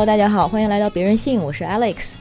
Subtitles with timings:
[0.00, 2.14] Hello，大家好，欢迎来到别人信，我是 Alex。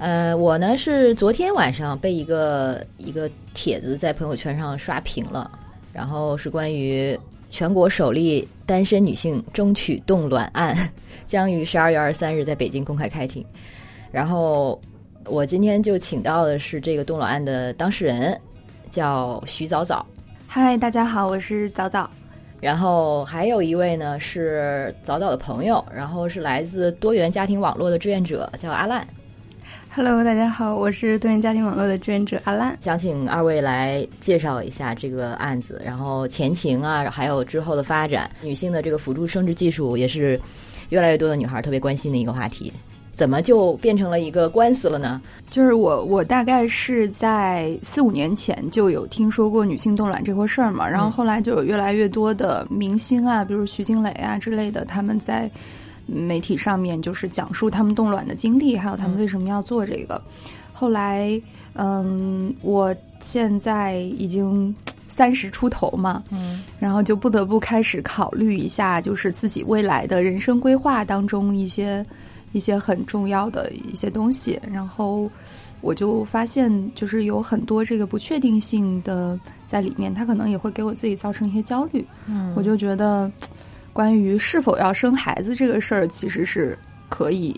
[0.00, 5.48] 呃，我呢是昨天晚上被一个一个帖子在朋友圈上刷屏了，
[5.92, 7.16] 然后是关于
[7.48, 10.76] 全国首例单身女性争取冻卵案
[11.28, 13.46] 将于十二月二十三日在北京公开开庭。
[14.10, 14.80] 然后
[15.26, 18.36] 我今天就请到的是这个冻卵案的当事人，
[18.90, 20.04] 叫徐早早。
[20.48, 22.10] 嗨，大家好，我是早早。
[22.60, 29.06] 然后还有一位呢是早早的朋友，然后是来自多元家庭网络的志愿者，叫阿烂。
[29.94, 32.76] Hello，大家好，我是多元家庭网络的志愿者阿烂。
[32.82, 38.30] 想请二位来介绍一下这个案子，然后前情啊，还有之后的发展。
[38.42, 40.40] 女性的这个辅助生殖技术也是
[40.90, 42.72] 越来越多的女孩特别关心的一个话题。
[43.16, 45.22] 怎么就变成了一个官司了呢？
[45.48, 55.50] 就是我，我大概是在四五年前就有听说过女性冻卵这回事儿嘛，然后后来就有越来越多的明星啊，比如徐静蕾啊之类的，他们在
[56.04, 60.20] 媒体上面就是讲述他们冻卵的经历，还有他们为什么要做这个。
[60.74, 61.40] 后来，
[61.72, 64.76] 嗯，我现在已经
[65.08, 72.04] 三十出头嘛，嗯，然后就不得不开始考虑一下，就是自己未来的人生规划当中一些。
[72.56, 75.30] 一些很重要的一些东西，然后
[75.82, 82.02] 我就发现，就是有很多这个不确定性的在里面，它可能也会给我自己造成一些焦虑。
[82.26, 83.30] 嗯，我就觉得，
[83.92, 86.78] 关于是否要生孩子这个事儿，其实是
[87.10, 87.54] 可以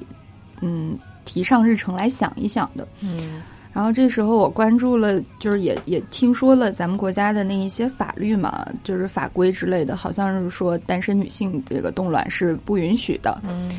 [0.60, 2.86] 嗯提上日程来想一想的。
[3.00, 3.40] 嗯，
[3.72, 13.40] 然后这时候我关注了，就是也也听说了咱们国家的那一些法律嘛，就是法规之类的，好像是说单身女性这个冻卵是不允许的。
[13.44, 13.70] 嗯。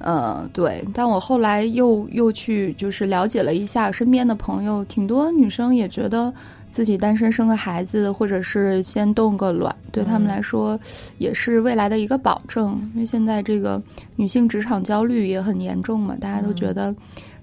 [0.00, 6.32] 呃，对，但我后来又又去就是了解了一下身边的朋友，挺多女生也觉得
[6.70, 10.80] 自己单身生个孩子，或者是先冻个卵，对他们来说
[11.18, 12.80] 也是未来的一个保证。
[12.94, 13.78] 因为现在这个
[14.16, 16.94] 女性职场焦虑也很严重嘛，大家都觉得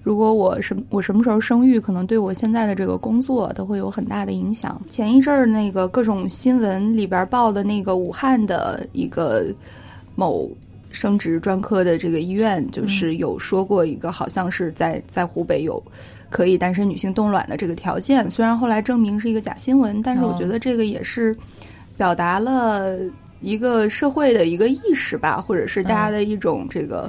[0.02, 4.80] 如果我什我什么时候生育，可能对我现在的这个工作都会有很大的影响。
[4.88, 9.46] 前一阵儿那个各种新闻里边报的那个武汉的一个
[10.16, 10.50] 某。
[10.98, 15.80] 生殖专科的这个医院就是有说过一个，好像是在在湖北有
[16.28, 18.28] 可以单身女性冻卵的这个条件。
[18.28, 21.36] 虽然后来证明是一个假新闻，但是我觉得这个也是
[21.96, 22.98] 表达了
[23.40, 27.08] 一个社会的一个意识吧，或者是大家的一种这个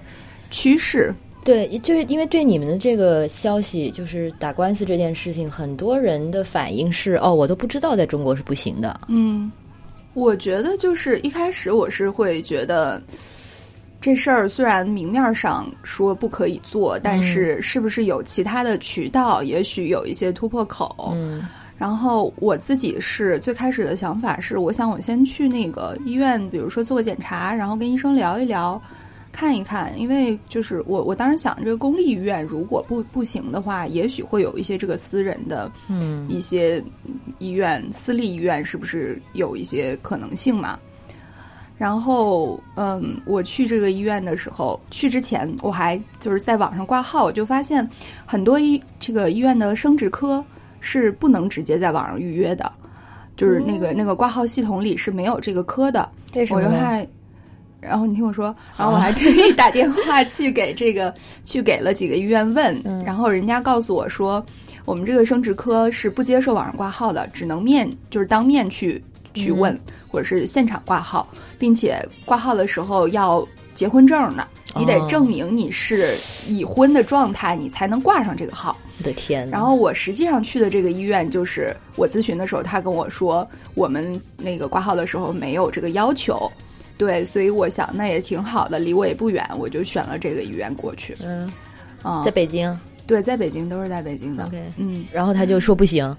[0.52, 1.12] 趋势。
[1.44, 9.02] 对，就是因为对你们的这个消息，就是打官司这件事情，很多人的反应是哦，我都不知道在中国是不行的。
[9.08, 9.52] 嗯，
[10.14, 13.02] 我觉得就是一开始我是会觉得。
[14.02, 19.44] 这事儿虽然明面上说不可以做，但是是不是有其他的渠道？
[19.44, 21.12] 也许有一些突破口。
[21.14, 21.46] 嗯，
[21.78, 28.82] 然后我自己是最开始的想法是，我想我先去那个医院，比如说做个检查，然后跟医生聊一聊，
[29.34, 29.92] 看一看。
[30.00, 36.82] 因为就是我我当时想，这个公立医院如果不不行的话，也许会有一些这个私人的，嗯，一些
[37.38, 40.80] 医院、私立医院是不是有一些可能性嘛？
[41.80, 47.90] 然后，嗯，我去这个医院的时候，去之前我还就是在网上挂号，我就发现
[48.26, 50.44] 很多医这个医院的生殖科
[50.82, 52.70] 是不能直接在网上预约的，
[53.38, 56.10] 就是那个、嗯、那个挂号系统里是没有这个科的。
[56.50, 57.08] 我就还，
[57.80, 61.14] 然后你听我说，然后我还特意打电话去给这个
[61.46, 64.46] 去给了几个医院问，嗯、然后人家告诉我说，
[64.84, 69.02] 我们这个生殖科是不接受网上挂号的，只能面就是当面去。
[69.40, 69.82] 去问，嗯、
[70.12, 71.28] 或者是现场挂号，
[71.58, 74.46] 并且挂号的时候要结婚证呢，
[74.76, 76.16] 你得证明你是
[76.48, 78.78] 已婚的状态，你才能挂上这个号。
[78.98, 79.50] 我的天！
[79.50, 86.52] 然后我实际上去的这个医院，就是我咨询的时候，他跟我说，我们那个挂号的时候没有这个要求。
[86.98, 91.16] 对，所以我想那也挺好的，离我也不远，我就选了这个医院过去。
[91.24, 91.48] 嗯，
[92.04, 92.78] 啊、嗯，在北京。
[93.08, 94.52] 对，在北京都是在北京的。
[94.76, 96.14] 嗯，然后他就说不行。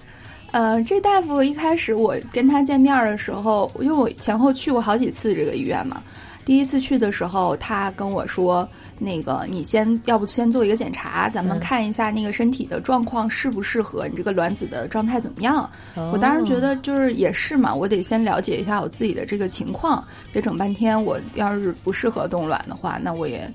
[0.51, 6.03] 呃，这大夫一开始我跟他见面的时候，因为我前后去过好几次这个医院嘛，
[6.43, 8.67] 第一次去的时候，他跟我说，
[8.99, 15.69] 那个你先要不先做一个检查，咱们看一下那个身体的状况适不适合，你这个卵子的状态怎么样？
[15.95, 20.03] 哦、我当时觉得就是也是嘛，我得先了解一下我自己的这个情况，
[20.33, 23.49] 别整半天我要是不适合冻卵的话，那我也。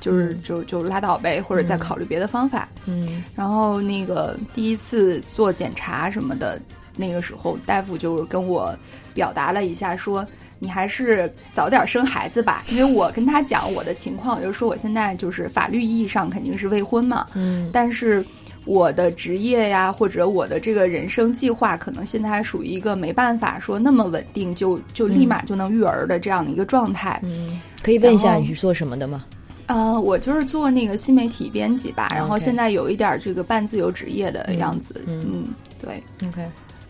[0.00, 2.68] 就是就就拉倒呗，或者再考虑别的方法。
[2.86, 6.60] 嗯，然后那个第一次做检查什么的，
[6.96, 8.76] 那个时候大夫就跟我
[9.14, 10.26] 表达了一下说。
[10.60, 18.26] 你还是早点生孩子吧，因为我跟他讲我的情况，就是说我现在就是法律意义上肯定是未婚嘛，嗯，但是
[18.64, 27.20] 我的职业呀，或者我的这个人生计划，可能现在还属于一个没办法说那么稳定，就就立马就能育儿的这样的一个状态。
[27.22, 29.24] 嗯，可以问一下你是做什么的吗？
[29.68, 35.44] 呃，我就是做那个新媒体编辑吧，然后现在有一点儿这个半自由职业的样子，嗯嗯，
[35.78, 36.02] 对。
[36.26, 36.42] OK，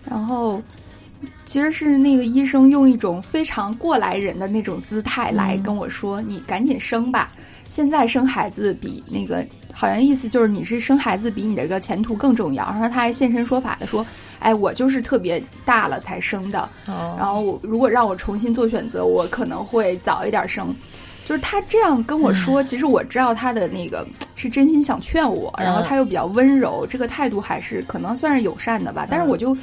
[0.08, 0.62] 然后
[1.44, 7.32] 其实是那个医生用一种非常过来人的那种姿态来跟我说：“你赶紧生吧，
[7.66, 14.06] 现在生孩子比那个好像意思就是你是生孩子比你这个前途更重要。”然后他还现身说法的说
[14.38, 20.72] ：“哎，我就是特别大了才生的，哦，然后我如果让我重新做选择，我可能会早一点生。”
[21.28, 29.06] 就是他这样跟我说，其实我知道他的那个是真心想劝我，然后他又比较温柔，这个态度还是可能算是友善的吧。
[29.10, 29.54] 但是我就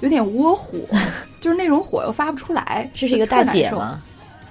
[0.00, 0.78] 有点窝火，
[1.40, 2.86] 就是那种火又发不出来。
[2.92, 3.42] 这是一个大？
[3.44, 4.02] 姐吗？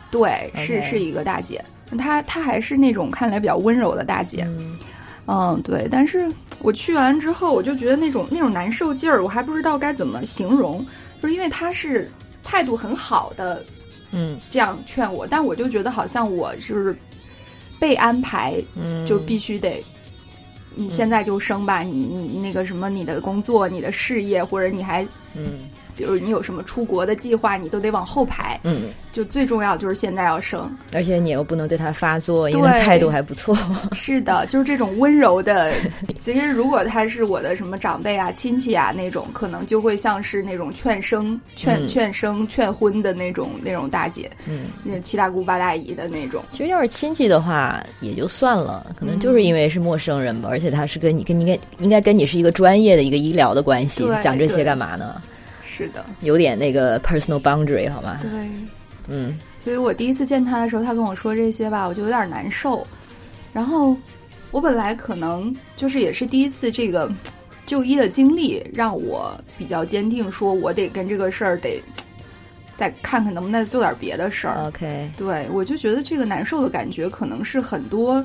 [0.10, 1.64] 对是是一个大姐，
[2.00, 4.44] 她她还是那种看起来比较温柔的大姐。
[4.48, 4.76] 嗯
[5.28, 5.88] 嗯，对。
[5.92, 6.28] 但是
[6.64, 10.84] 我去完之后，我就觉得那种那种难受劲儿，我还不知道该怎么形容，
[11.22, 12.10] 就是因为他是
[12.44, 13.64] 态度很好的
[14.12, 16.96] 嗯这样劝我，但我就觉得好像我就是
[17.80, 19.84] 被安排，嗯，就必须得。
[20.76, 25.04] 你现在就生吧，你你那个什么，你的工作、你的事业，或者你还，
[25.34, 25.68] 嗯
[26.00, 28.58] 比如你有什么出国的计划，你都得往后排。
[28.64, 30.74] 嗯，就最重要就是现在要生。
[30.94, 33.54] 而且你又不能对他发作，因为态度还不错。
[33.92, 35.74] 是的，就是这种温柔的。
[36.18, 46.42] 其实如果他是我的什么长辈啊、亲戚啊那种，可能就会像是那种劝生、劝、嗯劝生、劝婚的那种那种大姐，嗯，那七大姑八大姨的那种。
[46.52, 55.22] 其实要是亲戚的话也就算了，可能就是因为是陌生人吧，而且他是跟你跟你应该应该跟你是一个专业的一个医疗的关系，讲这些干嘛呢？
[55.80, 58.20] 是的，有点那个 personal boundary 好吗？
[58.22, 58.30] 对。
[59.08, 62.86] 嗯所以我第一次见他的时候，他跟我说这些吧，我就有点难受。
[63.52, 63.98] 然后
[64.52, 67.12] 我本来可能就是也是第一次这个
[67.66, 71.82] 就医的经历，让我比较坚定，说我得跟这个事儿得
[72.76, 74.64] 再看看能不能再做点别的事儿。
[74.68, 78.24] ，OK，对我就觉得这个难受的感觉，可能是很多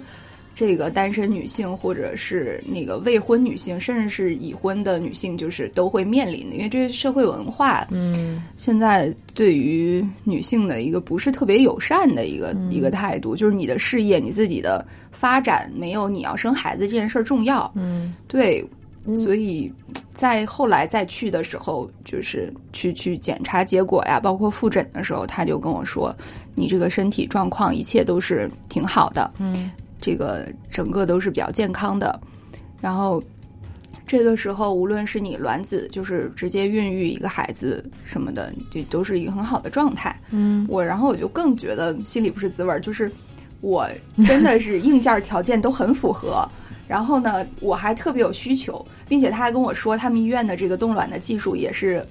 [0.55, 7.87] 这个单身女性或者是那个未婚女性，甚至是已婚的女性，就是都会面临的，因为这是社会文化。
[7.91, 8.43] 嗯。
[8.57, 12.71] 现在对于女性的一个不是特别友善的一个、嗯。
[12.71, 17.71] 一个态度，就是你的事业、你自己的发展没有你要生孩子这件事儿重要。
[17.75, 18.15] 嗯。
[18.29, 18.65] 对，
[19.07, 19.17] 嗯。
[19.17, 19.73] 所以
[20.13, 26.15] 在后来再去的时候，就是去去检查结果呀，包括复诊的时候，他就跟我说，
[26.55, 29.71] 你这个身体状况一切都是挺好的，嗯
[30.05, 32.21] 这个整个都是比较健康的。
[32.83, 33.23] 然后
[34.07, 40.15] 这个时候，无论是你卵子就是直接孕育一个孩子什么的，这都是一个很好的状态。
[40.31, 43.11] 嗯我然后我就更觉得心里不是滋味儿，就是
[43.63, 43.89] 我
[44.27, 46.47] 真的是硬件条件都很符合。
[46.87, 52.07] 然后呢，我还特别有需求，并且他还跟我说，他们医院的这个冻卵的技术也是，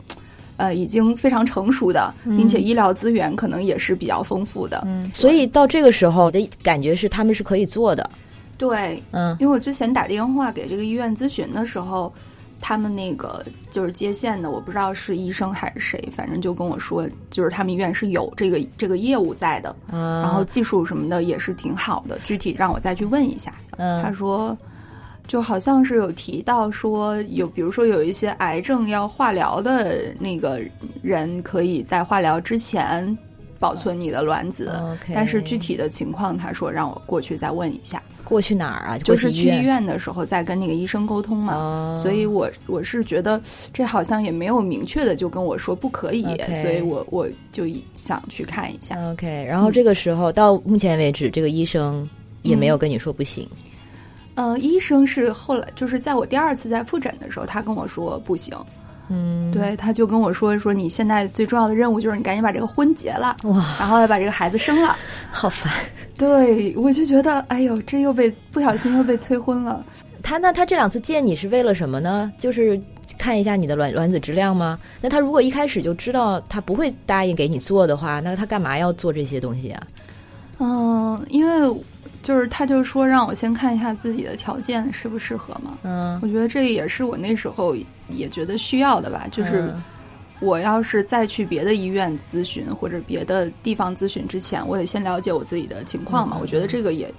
[0.57, 4.83] 呃，已经非常成熟的，并且医疗资源可能也是比较丰富的。
[4.85, 8.09] 嗯，所以到这个时候的感觉是他们是可以做的。
[8.57, 9.35] 对，嗯。
[9.39, 12.13] 因为我之前打电话给这个医院咨询的时候，
[12.61, 23.53] 他们那个就是接线的，我不知道是医生还是谁，反正就跟我说，就是他们医院是有这个这个业务在的，嗯，然后技术什么的也是挺好的，具体让我再去问一下。
[23.71, 24.13] 他嗯。
[24.13, 24.55] 说，
[25.27, 30.59] 就好像是有提到说有，比如说有一些癌症要化疗的那个
[31.01, 33.17] 人，可以在化疗之前
[33.57, 34.73] 保存你的卵子。
[35.13, 38.97] 但是具体的情况，他说让我过去再问一下，过去哪儿啊？
[38.97, 39.83] 就是去医院。
[39.85, 41.55] 的时候再跟那个医生沟通嘛。
[41.55, 46.23] 哦所以我我是觉得这好像也没有明确的就跟我说不可以
[46.61, 47.65] 所以我我就
[47.95, 48.95] 想去看一下。
[49.11, 52.07] OK，然后这个时候、到目前为止，这个医生
[52.41, 53.47] 也嗯没有跟你说不行。
[54.35, 58.57] 呃，医生是后来就是在我第二次在复诊的时候，他跟我说不行，
[59.09, 64.97] 嗯，对，他就跟我说说你现在最重要的任务就是你赶紧把这个婚结了，哇，然后要把这个孩子生了。
[65.31, 65.71] 好烦。
[66.17, 69.85] 对，我就觉得，哎呦，这又被不小心又被催婚了。
[70.23, 72.31] 他那他这两次见你是为了什么呢？
[72.39, 72.79] 就是
[73.17, 74.79] 看一下你的卵卵子质量吗？
[75.01, 79.83] 那他如果一开始就知道他不会答应给你做的话，那他干嘛要做这些东西啊？
[80.59, 81.83] 嗯，因为
[82.23, 85.77] 就是他就说让我先看一下自己的条件适不适合嘛。
[85.83, 87.75] 嗯，我觉得这也是我那时候
[88.09, 89.83] 也觉得需要的吧，就是嗯
[90.39, 96.37] 我要是再去别的医院咨询或者别的地方咨询之前，我得先了解我自己的情况嘛。
[96.37, 97.09] 嗯我觉得这个也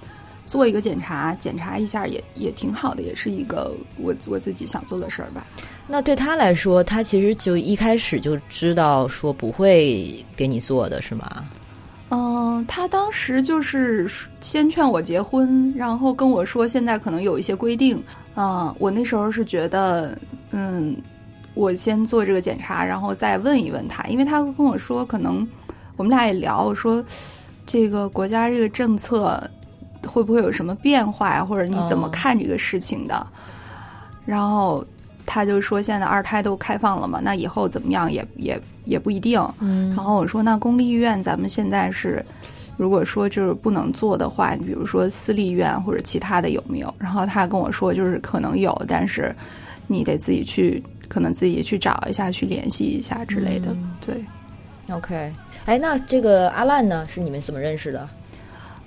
[0.47, 5.47] 做一个检查，检查一下也也挺好的，也是一个我我自己想做的事儿吧。
[5.87, 11.47] 那对他来说，他其实就一开始就知道说不会给你做的是吗？
[12.16, 14.09] 嗯，他当时就是
[14.40, 18.00] 先劝我结婚，然后跟我说现在可能有一些规定。
[18.37, 20.16] 嗯，我那时候是觉得，
[20.52, 20.97] 嗯，
[21.54, 25.44] 我先做这个检查，然后再问一问他，因为他跟我说，可能
[25.97, 27.04] 我们俩也聊，我说
[27.66, 29.42] 这个国家这个政策
[30.06, 31.44] 会不会有什么变化呀？
[31.44, 33.26] 或者你怎么哦看这个事情的？
[34.25, 34.85] 然后
[35.26, 39.40] 他就说现在二胎都开放了嘛，那以后怎么样也也也不一定。
[39.61, 42.25] 嗯然后我说那公立医院咱们现在是。
[42.76, 46.93] 如果说就是不能做的话，比如说私立医院或者其他的有没有？
[46.99, 49.33] 然后他跟我说，就是可能有，但是
[49.87, 53.71] 你得自己去，可能自己去找一下，去联系一下之类的。
[53.71, 54.25] 嗯对
[54.93, 55.33] ，OK，
[55.66, 58.09] 哎，那这个阿烂呢，是你们怎么认识的？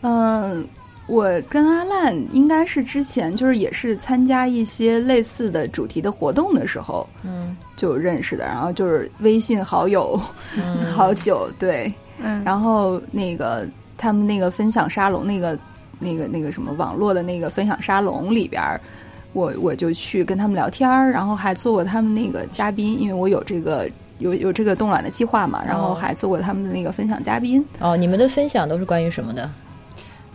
[0.01, 0.67] 嗯，
[1.07, 10.19] 我跟阿烂应该是之前就是也是参加一些类似的主题的活动的时候嗯就认识的，然后就是微信好友、
[10.55, 13.65] 嗯 好久，对，嗯，然后那个
[13.97, 15.57] 他们那个分享沙龙那个
[15.99, 18.79] 那个那个什么网络的那个分享沙龙里边儿。
[19.33, 23.87] 我我就去跟他们聊天儿，然后还做过他们那个嘉宾，因为我有这个
[24.17, 27.63] 有有这个冻卵的计划嘛，然后哦还做过他们的那个分享嘉宾。
[27.79, 29.47] 哦，你们的分享都是关于什么的？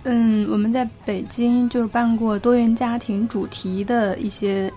[0.04, 4.72] 嗯，我们在北京就是办过多元家庭主题的一些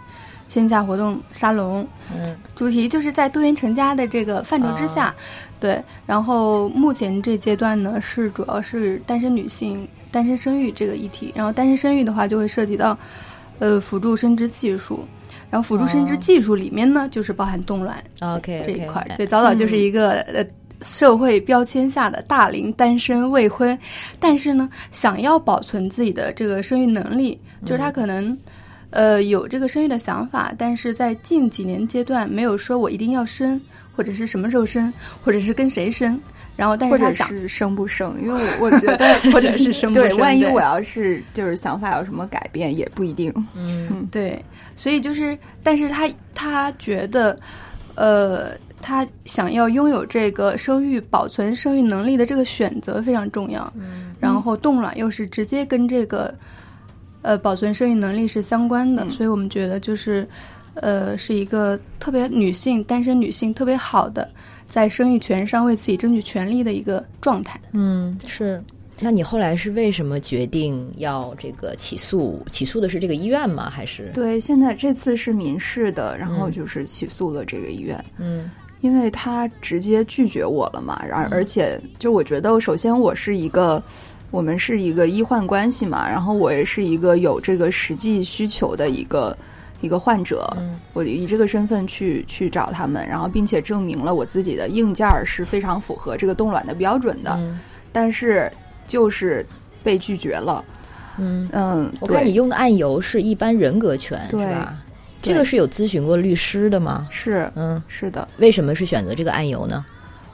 [0.47, 5.13] 线下活动沙龙，嗯主题就是在多元成家的这个范畴之下，
[5.59, 5.81] 对。
[6.05, 11.33] 然后目前这阶段呢，是主要是单身女性单身生育这个议题。
[11.35, 12.95] 然后单身生育的话，就会涉及到
[13.57, 15.03] 呃辅助生殖技术，
[15.49, 19.15] 然后辅助生殖哦技术里面呢，就是包含冻卵 OK 这一块儿。
[19.17, 20.45] 对，早早就是一个、呃。
[20.85, 23.77] 社会标签下的大龄单身未婚，
[24.19, 28.37] 但是呢，想要保存自己的这个生育能力，就是他可能，
[28.91, 33.59] 呃，有这个生育的想法，但是在近几年阶段没有说我一定要生，
[33.95, 36.19] 或者是什么时候生，或者是跟谁生，
[36.55, 43.33] 然后但是他想，是生不生，因为我我 觉得或者是生不，生对万一我要是就是想法有什么改变，也不一定。
[43.55, 44.07] 嗯。
[44.11, 44.39] 对，
[44.75, 47.37] 所以就是，但是他他觉得，
[47.95, 48.51] 呃，
[48.85, 53.73] 他想要拥有这个生育、保存生育能力的这个选择非常重要。
[53.75, 56.33] 嗯然后冻卵又是直接跟这个，
[57.23, 60.27] 呃，保存生育能力是相关的，嗯所以我们觉得就是，
[60.75, 64.29] 呃，是一个特别女性单身女性特别好的，
[64.67, 67.59] 在生育权上为自己争取权利的一个状态。
[67.71, 68.61] 嗯，是。
[68.99, 72.41] 那你后来是为什么决定要这个起诉？
[72.51, 73.69] 起诉的是这个医院吗？
[73.69, 74.09] 还是？
[74.13, 78.49] 对，现在这次是民事的，然后嗯就是起诉了这个医院，嗯
[78.85, 81.01] 因为他直接拒绝我了嘛。
[81.09, 83.81] 而而且就我觉得，首先我是一个。
[84.31, 89.37] 我们是一个医患关系嘛，然后我也是一个有这个实际需求的一个
[89.79, 97.57] 一个患者，嗯我以这个身份去去找他们，然后并且证明了我自己的硬件是非常符合这个冻卵的标准的，嗯
[97.93, 98.51] 但是
[98.87, 99.45] 就是
[99.83, 100.65] 被拒绝了。
[101.17, 104.75] 嗯，嗯，我看你用的案由是一般人格权，是对吧？
[105.25, 107.07] 对这个是有咨询过律师的吗？
[107.09, 109.85] 是嗯，是的，为什么是选择这个案由呢？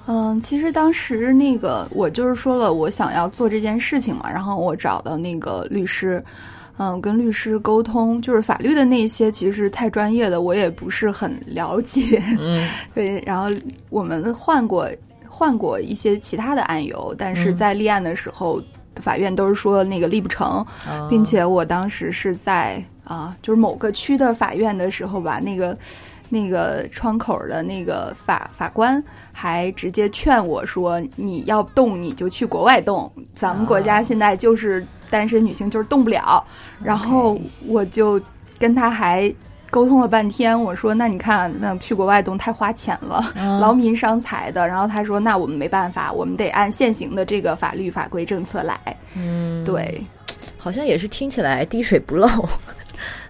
[0.07, 6.21] 嗯，其实当时那个我就是说了，我想要做这件事情嘛，然后我找到那个律师，
[6.77, 12.21] 嗯，跟律师沟通，就是法律的那些其实太专业的，我也不是很了解。
[12.39, 13.49] 嗯 对，然后
[13.89, 14.89] 我们换过
[15.29, 18.61] 换过一些其他的案由，但是嗯在立案的时候，
[18.95, 25.77] 法院都是说那个立不成，哦并且我当时是在啊，就是某个区的法院的时候吧，那个
[26.29, 36.41] 那个窗口的那个法法官还直接劝我说：“你要动你就去国外动，咱们国家啊现在就是单身女性就是动不了。”
[36.81, 37.37] 然后
[37.67, 38.21] 我就
[38.57, 39.33] 跟他还。
[39.71, 48.77] 沟通了半天，我说：“那你看，那去国外动太花钱了，嗯劳民伤财的。”然后他说：“那我们没办法，我们得按现行的这个法律法规政策来。”
[49.15, 50.03] 嗯，对，
[50.57, 52.27] 好像也是听起来滴水不漏，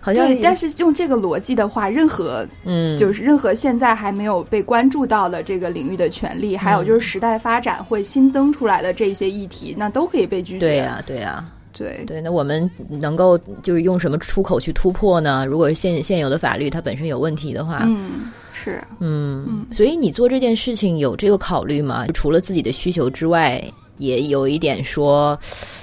[0.01, 10.60] 好像对，但是用这个逻辑的话，任何嗯，就是任何现在还没有被关注到的这个领域的权利，还有就是时代发展会新增出来的这些议题，那都可以被拒绝。
[10.60, 12.03] 对呀、对呀、对。
[12.08, 15.46] 对，那我们能够就是用什么出口去突破呢？
[15.46, 18.84] 如果是现现有的法律它本身有问题的话，嗯，是。
[19.00, 22.08] 嗯，所以你做这件事情有这个考虑吗？
[22.13, 23.63] 除了自己的需求之外，
[24.00, 25.38] 也有一点说，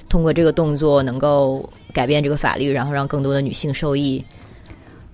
[0.09, 4.25] 通过这个动作能够改变这个法律，然后让更多的女性受益。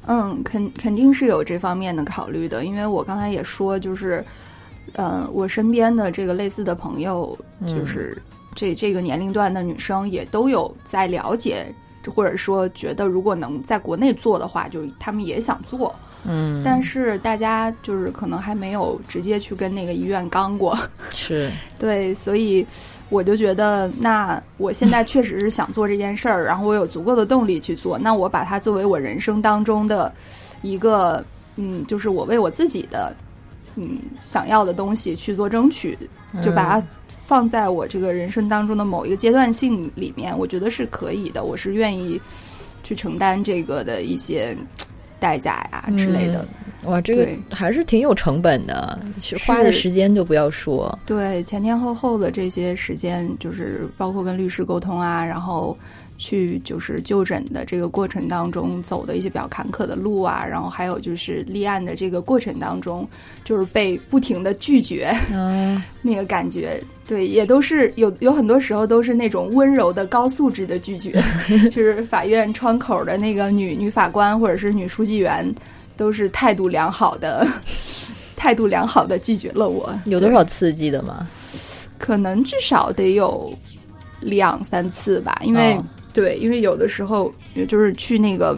[0.07, 4.23] 嗯，肯肯定是有这方面的考虑的，因为我刚才也说，就是，
[4.93, 8.21] 呃，我身边的这个类似的朋友，就是
[8.55, 11.65] 这这个年龄段的女生也都有在了解，
[12.15, 15.95] 或者说觉得如果能在国内做的话，就是他们也想做，
[16.27, 20.79] 嗯，但是大家就是可能还没有直接去跟那个医院刚过，
[21.11, 21.51] 是。
[21.79, 22.67] 对，所以
[23.11, 30.13] 我就觉得，那我现在确实是想做这件事儿，然后我有足够的动力去做，那我把它作为我人生当中的
[30.63, 31.25] 一个，
[31.57, 33.15] 嗯，就是我为我自己的，
[33.77, 35.99] 嗯，想要的东西去做争取，
[36.43, 36.87] 就把它
[37.27, 42.21] 放在我这个人生当中的某一个阶段性里面，我觉得是可以的，我是愿意
[42.83, 44.57] 去承担这个的一些
[45.25, 46.47] 代价呀之类的。
[46.85, 48.99] 哇，这个还是挺有成本的，
[49.47, 50.99] 花的时间就不要说。
[51.07, 55.75] 对，前前后后的这些时间，就是包括跟律师沟通啊，然后。
[56.17, 63.07] 去就是就诊的这个过程当中走的一些比较坎坷的路啊，然后还有就是立案的这个过程当中，
[63.45, 71.13] 就是被不停的拒绝，嗯， 那个感觉，对，也都是有有很多时候都是那种温柔的高素质的拒绝，
[71.71, 75.53] 就是法院窗口的那个女女法官或者是女书记员，
[75.97, 77.47] 都是态度良好的，
[78.37, 79.93] 态度良好的拒绝了我。
[80.07, 81.29] 有多少刺激的吗？
[81.99, 83.53] 可能至少得有
[84.21, 85.77] 两三次吧，因为。
[86.15, 87.31] 对，因为有的时候，
[87.69, 88.57] 就是去那个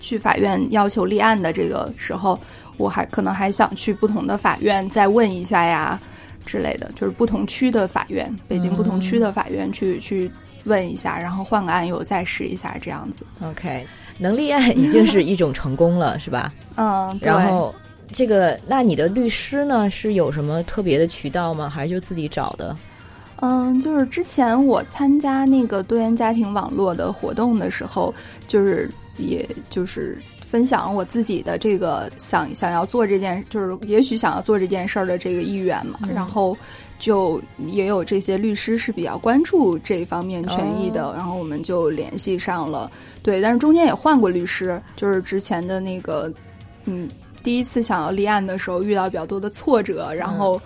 [0.00, 2.38] 去法院要求立案的这个时候，
[2.78, 6.00] 我还可能还想去不同的法院再问一下呀
[6.46, 10.30] 之类的，就是不同区的法院，北京不同区的法院去去
[10.64, 13.26] 问一下，然后换个案由再试一下这样子。
[13.42, 13.84] OK，
[14.18, 16.52] 能立案已经是 一种成功了，是吧？
[16.76, 17.74] 嗯，然后
[18.12, 19.90] 这个，那你的律师呢？
[19.90, 21.68] 是有什么特别的渠道吗？
[21.68, 22.76] 还是就自己找的？
[23.44, 28.14] 嗯，就是之前我参加那个多元家庭网络的活动的时候，
[28.46, 35.98] 就是也就是分享我自己的这个想想要做这件，就是也许想要做这件事儿的这个意愿嘛。
[36.14, 36.56] 然后
[37.00, 42.88] 就也有这些律师是比较关注这方面权益的，然后我们就联系上了。
[43.24, 46.32] 对，但是中间也换过律师，就是之前的那个，
[46.84, 47.08] 嗯，
[47.42, 50.62] 第一次想要立案的时候遇到比较多的挫折，然后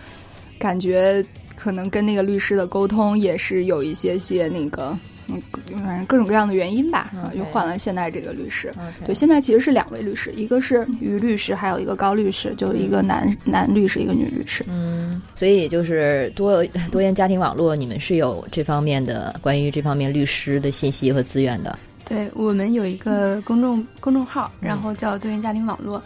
[0.58, 1.24] 感觉。
[1.56, 4.96] 可能跟那个律师的沟通也是有一些些那个，
[5.28, 5.42] 嗯，
[5.82, 8.72] 反正各种各样的原因吧，又换了现在这个律师。
[9.04, 14.64] 对，现在其实是两位律师，一个是于律师，还有一个高律师，就一个男男律师，一个女律师。
[14.68, 21.78] 嗯，所以就是多多元家庭网络，你们是有这方面的关于这方面律师的信息和资源的。
[22.08, 26.00] 对我们有一个公众公众号，然后叫多元家庭网络。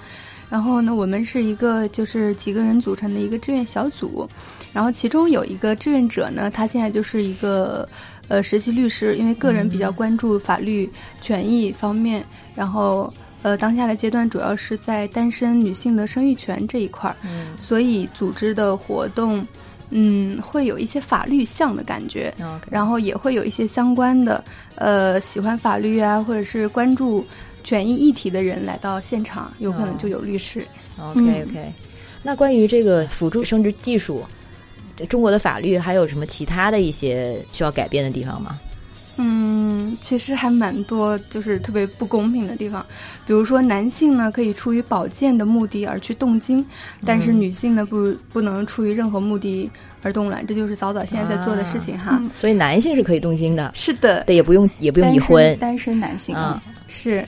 [0.51, 4.29] 然后呢，我们是一个就是几个人组成的一个志愿小组，
[4.73, 7.89] 然后其中有一个志愿者呢，他现在就是一个
[8.27, 10.91] 呃实习律师，因为个人比较关注法律
[11.23, 17.17] 权益方面，然后呃当下的阶段主要是在单身女性的生育权这一块儿，
[17.57, 19.47] 所以组织的活动
[19.91, 22.35] 嗯会有一些法律向的感觉，
[22.69, 24.43] 然后也会有一些相关的
[24.75, 27.25] 呃喜欢法律啊或者是关注。
[27.63, 30.67] 权益议题的人来到现场，有可能就有律师。
[30.99, 31.73] OK OK，
[32.23, 34.23] 那关于这个辅助生殖技术，
[35.09, 38.59] 中国的法律还有什么其他的一些需要改变的地方吗？
[39.23, 42.85] 嗯，其实还蛮多，就是特别不公平的地方。
[43.27, 46.65] 比如说，男性呢可以出于保健的目的而去动精，
[47.05, 49.71] 但是女性呢不不能出于任何目的
[50.03, 52.23] 而动卵，这就是早早现在在做的事情哈。
[52.35, 57.27] 所以男性是可以动精的，是的，也不用也不用已婚单身男性啊，是。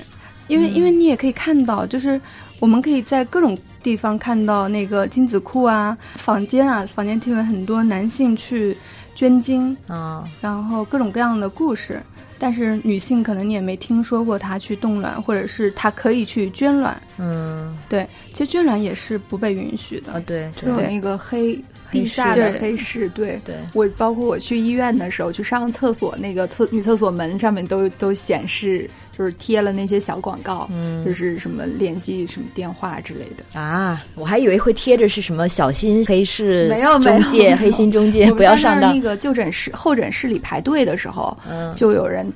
[0.49, 2.21] 因为，因为你也可以看到，就是
[2.61, 8.77] 我们可以在各种地方看到那个精子库啊、房间啊、房间听闻很多男性去
[9.15, 12.03] 捐精啊，然后各种各样的故事。
[12.39, 17.01] 但是女性可能你也没听说过她去冻卵，或者是她可以去捐卵。
[17.19, 20.15] 嗯，对，其实捐卵也是不被允许的。
[20.15, 21.57] 啊，对，就有那个黑
[21.93, 23.09] 地下的黑市。
[23.11, 28.91] 对，对我包括我去医院的时候去上厕所，那个厕女厕所门上面都都显示。
[29.15, 38.91] 就是贴了那些小广告，嗯，就是什么联系什么电话之类的啊，我还以为会贴着是什么小心黑市没有中介黑心中介 不要上当。
[38.91, 42.27] 那个就诊室候诊室里排队的时候，嗯，就有人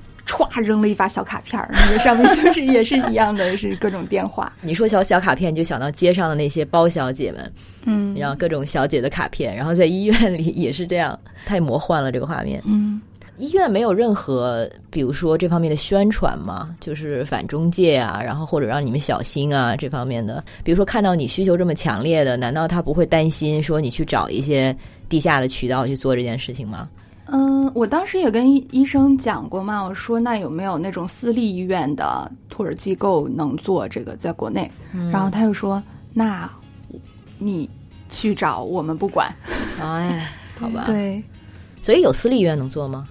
[0.44, 4.52] 歘扔了一把小卡片儿，那个上面就是也是一样的，是各种电话。
[4.60, 7.52] 你说小小卡片，就想到街上的那些包小姐们，
[7.84, 13.00] 嗯，然后各种小姐的卡片，然后在医院里也是这样，太魔幻了这个画面，嗯。
[13.38, 16.74] 医院没有任何，比如说这方面的宣传嘛？
[16.80, 20.42] 就是反中介啊，然后或者让你们小心啊这方面的。
[20.64, 24.74] 比如说看到你需求这么强烈的，难道他不会担心说你去找一些
[25.06, 26.88] 地下的渠道去做这件事情吗？
[27.26, 34.70] 嗯，我当时也跟医医生讲过嘛，我说那有没有那种私立医院的托儿机构能做这个在国内？
[35.10, 36.48] 然后他就说，那
[37.38, 37.68] 你
[38.08, 39.34] 去找我们不管。
[39.80, 40.84] 哎， 好吧。
[40.86, 41.22] 对，
[41.82, 43.06] 所以有私立医院能做吗？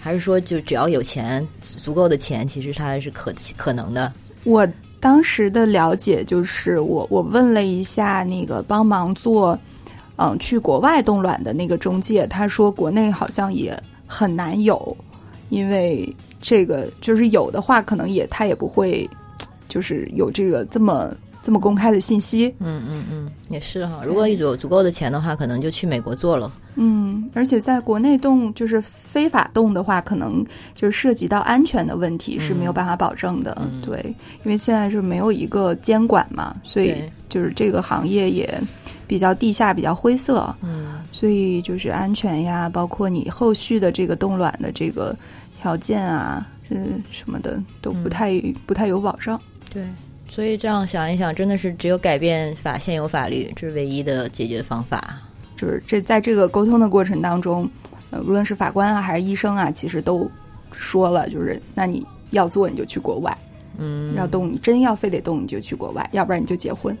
[0.00, 4.12] 还是说，就只要有钱，足够的钱，其实它是可可能的。
[4.44, 4.66] 我
[5.00, 9.58] 当时的了解就是，我我问了一下那个帮忙做，
[10.16, 14.96] 嗯，去国外冻卵的那个中介，他说国内好像也很难有，
[15.48, 16.08] 因为
[16.40, 19.08] 这个就是有的话，可能也他也不会，
[19.68, 22.54] 就是有这个这么这么公开的信息。
[22.58, 24.00] 嗯嗯嗯，也是哈。
[24.04, 26.52] 如果有足够的钱的话，可能就去美国做了。
[26.76, 33.56] 嗯，而且在国内动就是非法动的话，可能就涉及到安全的问题是没有办法保证的。
[33.80, 34.00] 对，
[34.44, 38.60] 因为现在是没有一个监管嘛，所以就是这个行业也
[39.06, 40.54] 比较地下、比较灰色。
[40.62, 45.14] 嗯，所以就是安全呀，包括你后续的这个冻卵的这个
[45.60, 46.74] 条件啊，是
[47.10, 49.40] 什么的都不太不太有保障。
[49.72, 49.84] 对，
[50.28, 55.16] 所以这样想一想，真的是只有改变法现有法律，这是唯一的解决方法。
[55.56, 57.68] 就是这在这个沟通的过程当中，
[58.10, 60.28] 呃，无论是法官啊还是医生啊，其实都
[60.72, 63.36] 说了，就是那你要做你就去国外，
[63.78, 66.96] 嗯，要动你真要非得动你就去国外，要不然你就结婚。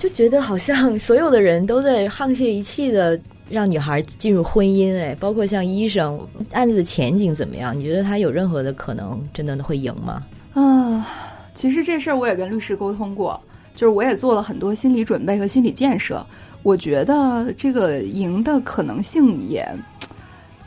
[0.00, 6.18] 就觉得好像所有的人都在沆瀣一气的让女孩进入婚姻，哎，包括像医生
[6.52, 7.78] 案子的前景怎么样？
[7.78, 10.22] 你觉得他有任何的可能真的会赢吗？
[10.54, 11.06] 啊，
[11.52, 13.38] 其实这事儿我也跟律师沟通过，
[13.74, 16.24] 就是我也做了很多心理准备和心理建设。
[16.62, 19.68] 我觉得这个赢的可能性也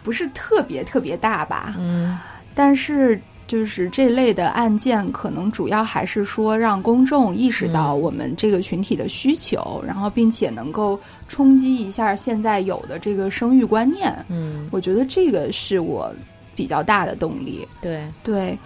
[0.04, 2.20] 不是特别特别大吧，嗯，
[2.54, 3.20] 但是
[3.54, 16.12] 就是这类的案件，可能主要还是说让公众意识到我们这个群体的需求，然后并且能够冲击一下现在有的这个生育观念，嗯，我觉得这个是我
[16.56, 18.58] 比较大的动力，对对，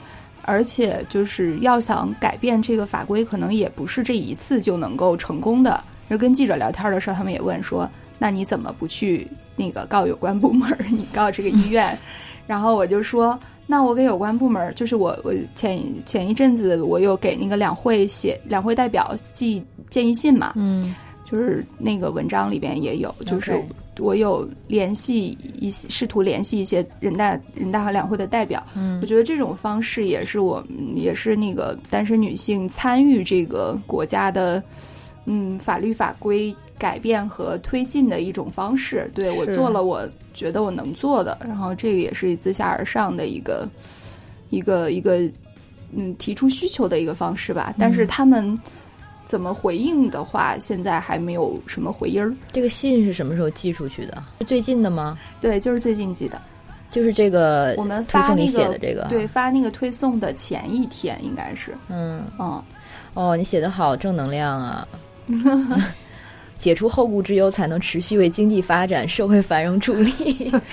[0.43, 5.83] 而且就是要想改变这个法规，可能也不是这一次就能够成功的。
[6.09, 10.73] 就跟记者聊天的时候，他们也问说：“那你怎么不去那个告有关部门？
[10.89, 11.93] 你告这个医院？”
[12.47, 20.95] 然后我就说：“那我给有关部门，就是我我前前一阵子我有给那个两会写两会代表寄建议信嘛，嗯，
[21.29, 23.61] 就是那个文章里边也有，就是
[23.99, 30.63] 我有联系一些试图联系一些人大人大和两会的代表，嗯，我觉得这种方式也是我
[30.95, 34.63] 也是那个单身女性参与这个国家的。”
[35.29, 43.67] 嗯，法律法规改变和推进的一种方式，对我做了，我觉得我能做的，然后这个也是自下而上的一个
[44.49, 45.19] 一个一个
[45.91, 47.73] 嗯提出需求的一个方式吧。
[47.77, 48.57] 但是他们
[49.25, 52.33] 怎么回应的话，现在还没有什么回音儿。
[52.51, 54.23] 这个信是什么时候寄出去的？
[54.39, 55.17] 是最近的吗？
[55.41, 56.41] 对，就是最近寄的，
[56.91, 62.63] 就是这个我们发那个这个对发那个推送的前一天应该是嗯嗯
[63.15, 64.87] 哦，你写的好正能量啊。
[66.57, 70.11] 解除后顾之忧，才能持续为经济发展、社会繁荣助力。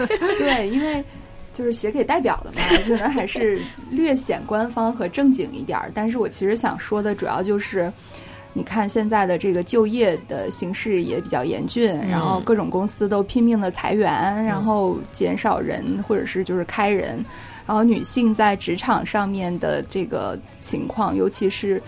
[0.39, 1.05] 对，因为
[1.53, 5.93] 就是写给代表的嘛，可能还是略显官方和正经一点儿。
[5.95, 7.93] 但是我其实想说的主要就是，
[8.55, 14.11] 你看现在的这个就业的形势也比较严峻，然后各种公司都拼命的裁员，
[14.45, 17.25] 然后减少人或者是就是开人，
[17.67, 21.81] 然后女性在职场上面的这个情况，尤其是。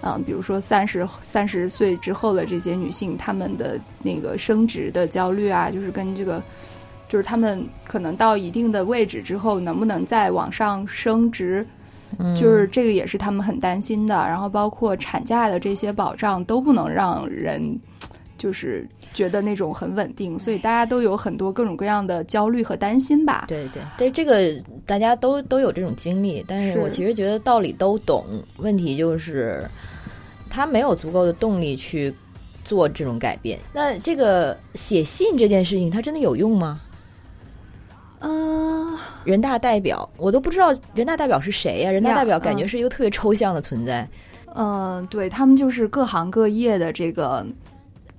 [0.00, 6.40] 嗯，比如说三十三十岁之后的这些女性，她们的那个升职的焦虑啊，就是跟这个，
[7.08, 11.66] 就是她们可能到一定的位置之后，能不能再往上升职，
[12.36, 14.14] 就是这个也是她们很担心的。
[14.14, 17.60] 然后包括产假的这些保障都不能让人
[18.36, 23.46] 就是觉得那种很稳定，所以大家都有很多各种各样的焦虑和担心吧。
[23.48, 24.54] 对对对，这个
[24.86, 28.24] 大家都都有这种经历，但是我其实觉得道理都懂，
[28.58, 29.68] 问题就是。
[30.58, 32.12] 他没有足够的动力去
[32.64, 33.60] 做这种改变。
[33.72, 36.80] 那这个写信这件事情，它真的有用吗？
[38.18, 41.92] 嗯，人大代表，我都不知道人大代表是谁呀？
[41.92, 44.08] 人大代表感觉是一个特别抽象的存在。
[44.56, 47.46] 嗯，对他们就是各行各业的这个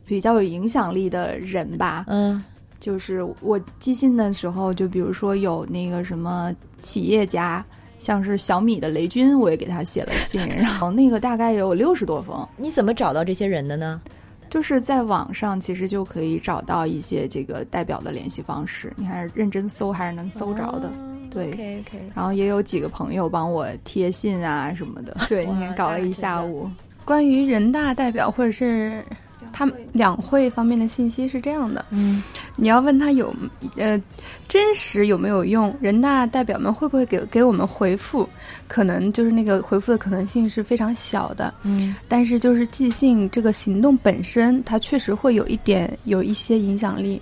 [0.05, 2.05] 比较有影响力的人吧。
[2.07, 2.41] 嗯，
[2.79, 7.65] 就是我寄信的时候，就比如说有那个什么企业家。
[7.99, 12.47] 像是小米的雷军，我也给他写了信， 然后那个大概有六十多封。
[12.57, 14.01] 你怎么找到这些人的呢？
[14.49, 18.91] 就是在网上，其实就可以找到一些这个代表的联系方式。
[18.95, 20.91] 你还是认真搜，还是能搜着的。
[21.29, 21.83] 对。
[22.15, 25.15] 然后也有几个朋友帮我贴信啊什么的。
[25.27, 26.67] 对，你看搞了一下午。
[27.05, 29.03] 关于人大代表或者是。
[29.51, 32.23] 他们两会方面的信息是这样的，嗯，
[32.55, 33.33] 你要问他有，
[33.75, 34.01] 呃，
[34.47, 35.75] 真实有没有用？
[35.79, 38.27] 人大代表们会不会给给我们回复？
[38.67, 47.21] 可能就是那个回复的可能性是非常小的，嗯，但是就是寄信这个行动本身，它确实会有一点有一些影响力，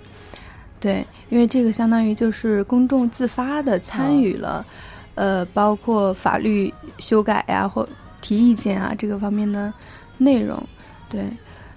[0.80, 4.64] 对，因为这个相当于就是公众自发的参与了，
[5.14, 7.88] 呃，包括法律修改呀或
[8.20, 9.72] 提意见啊这个方面的
[10.16, 10.62] 内容，
[11.08, 11.22] 对。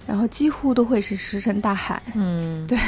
[0.06, 2.78] 然后几乎都会是石沉大海，嗯， 对。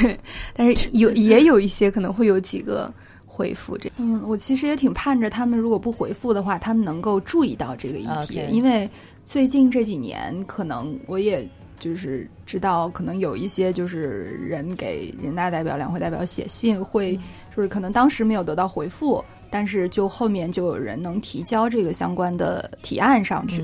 [0.53, 2.91] 但是有 也有一些可能会有几个
[3.25, 3.91] 回复这。
[3.97, 8.89] 嗯，我其实也挺盼着他们如果不回复的话，他们能够注意到这个议题，因为
[9.25, 11.47] 最近这几年可能我也。
[11.77, 17.19] 就是知道，可能有一些就是人给人大代表、两会代表写信，会
[17.53, 23.61] 就是可能当时没有得到回复，但是就后面就有人能提交这个相关的提案上去。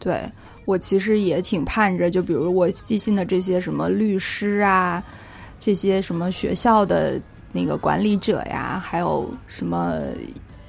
[0.00, 0.20] 对
[0.64, 5.02] 我其实也挺盼着，就比如我寄信的这些什么律师啊，
[5.58, 7.20] 这些什么学校的
[7.52, 10.00] 那个管理者呀，还有什么。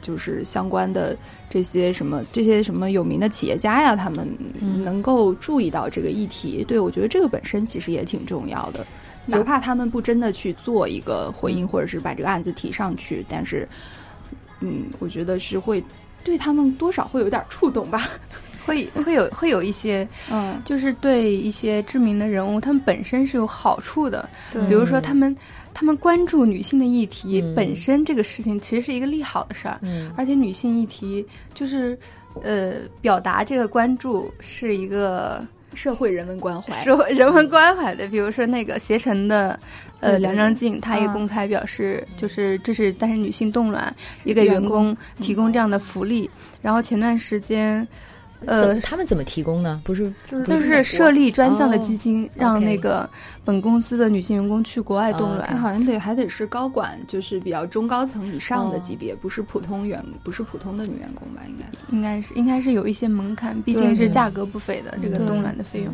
[0.01, 1.17] 就是相关的
[1.49, 4.29] 这些什么这些什么有名的企业家呀，他们
[4.61, 8.85] 能够注意到这个议题，对我觉得这个本身其实也挺重要的。
[9.25, 13.67] 哪怕他们不真的去做一个回应，或者是把这个案子提上去，但是，
[14.59, 15.83] 嗯，我觉得是会
[16.23, 18.07] 对他们多少会有点触动吧，
[18.65, 25.35] 会 会有会有一些，嗯，就是对一些知名的人物，他们本身是有好处的，比如说他们。
[25.77, 29.77] 他们关注女性的议题本身，这个事情其实是一个利好的事儿，
[30.15, 31.99] 而且女性议题就是，
[32.43, 38.07] 呃，表达这个关注是一个社会人文关怀，社会人文关怀的。
[38.07, 39.59] 比如说那个携程的，
[39.99, 46.29] 呃，梁章静，她也公开表示，就是这是但是女性冻卵也给员工提供这样的福利。
[46.61, 47.85] 然后前段时间。
[48.45, 49.81] 呃，他们怎么提供呢？
[49.83, 53.09] 不是，就是设立专项的基金，让那个
[53.43, 55.57] 本公司的女性员工去国外冻卵。
[55.57, 61.41] 好像得还得是高管，就是比较中高层以上的级别，不是普通员，不是普通的女员工吧？
[61.47, 65.93] 应该应该是应该是有一些门槛，毕竟是价格不菲的这个冻卵的费用。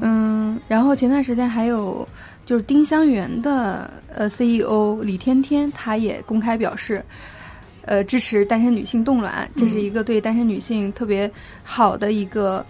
[0.00, 2.06] 嗯，然后前段时间还有
[2.44, 7.02] 就是丁香园的呃 CEO 李天天，他也公开表示。
[7.86, 11.30] 呃，支持单身女性冻卵，这是一个对单身女性特别
[11.62, 12.64] 好的一个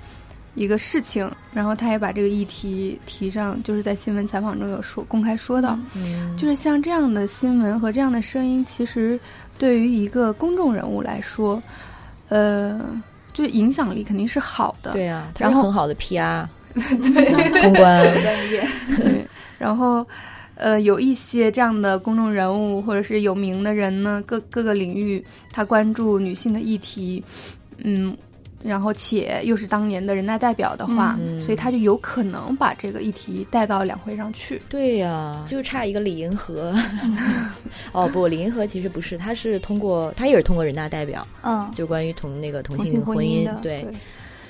[0.54, 1.30] 一个事情。
[1.52, 5.78] 然后他也把这个议题提上，就是在新闻采访中有说公开说到，
[6.36, 9.18] 就是像这样的新闻和这样的声音，其实
[9.56, 11.62] 对于一个公众人物来说，
[12.28, 12.80] 呃，
[13.32, 14.92] 就影响力肯定是好的。
[14.92, 19.24] 对啊，然后很好的 PR， 对公关专业，对，
[19.58, 20.04] 然后。
[20.56, 27.22] 呃，有一些这样的公众人物或者是有名的人呢，各各个领域他关注女性的议题，
[27.78, 28.16] 嗯，
[28.62, 34.62] 然后且又是当年的人大代表的话，所以他就有可能把这个议题带到两会上去。
[34.68, 36.72] 对呀，就差一个李银河。
[37.92, 43.86] 哦不，李银河其实不是，他是通过他也是通过人大代表，嗯，就关于同那个同性婚姻，对。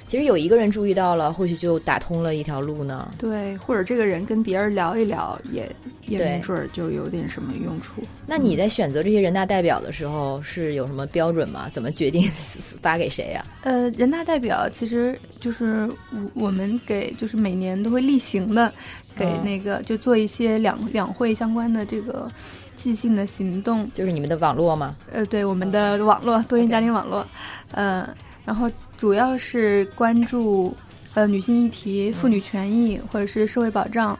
[0.06, 3.10] 其实有一个人注意到了，或许就打通了一条路呢。
[3.18, 5.68] 对，或者这个人跟别人聊一聊，也
[6.06, 8.02] 也没准儿就有点什么用处。
[8.26, 11.68] 那你在选择这些人大代表的时候，是有什么标准吗？
[11.72, 12.22] 怎么决定
[12.80, 13.44] 发给谁呀？
[13.62, 18.72] 呃，人大代表其实就是我我们给，就是每年都会例行的
[19.16, 22.28] 给那个就做一些两两会相关的这个
[22.76, 24.94] 即兴的行动，就是你们的网络吗？
[25.10, 27.26] 呃，对，我们的网络多元家庭网络，
[27.72, 28.08] 呃，
[28.44, 28.70] 然后。
[28.96, 30.74] 主要是关注，
[31.14, 34.18] 呃，女性议题、妇女权益，或者是社会保障，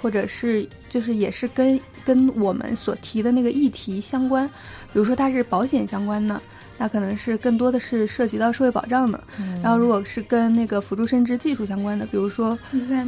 [0.00, 4.48] 或者是就是也是跟跟我们所提的那个议题相关。
[4.92, 6.40] 比如说它是保险相关的，
[6.78, 9.22] 那可能是更多的是涉及到社会保障的。
[9.62, 12.58] 然后如果是跟那个辅助生殖技术相关的，比如说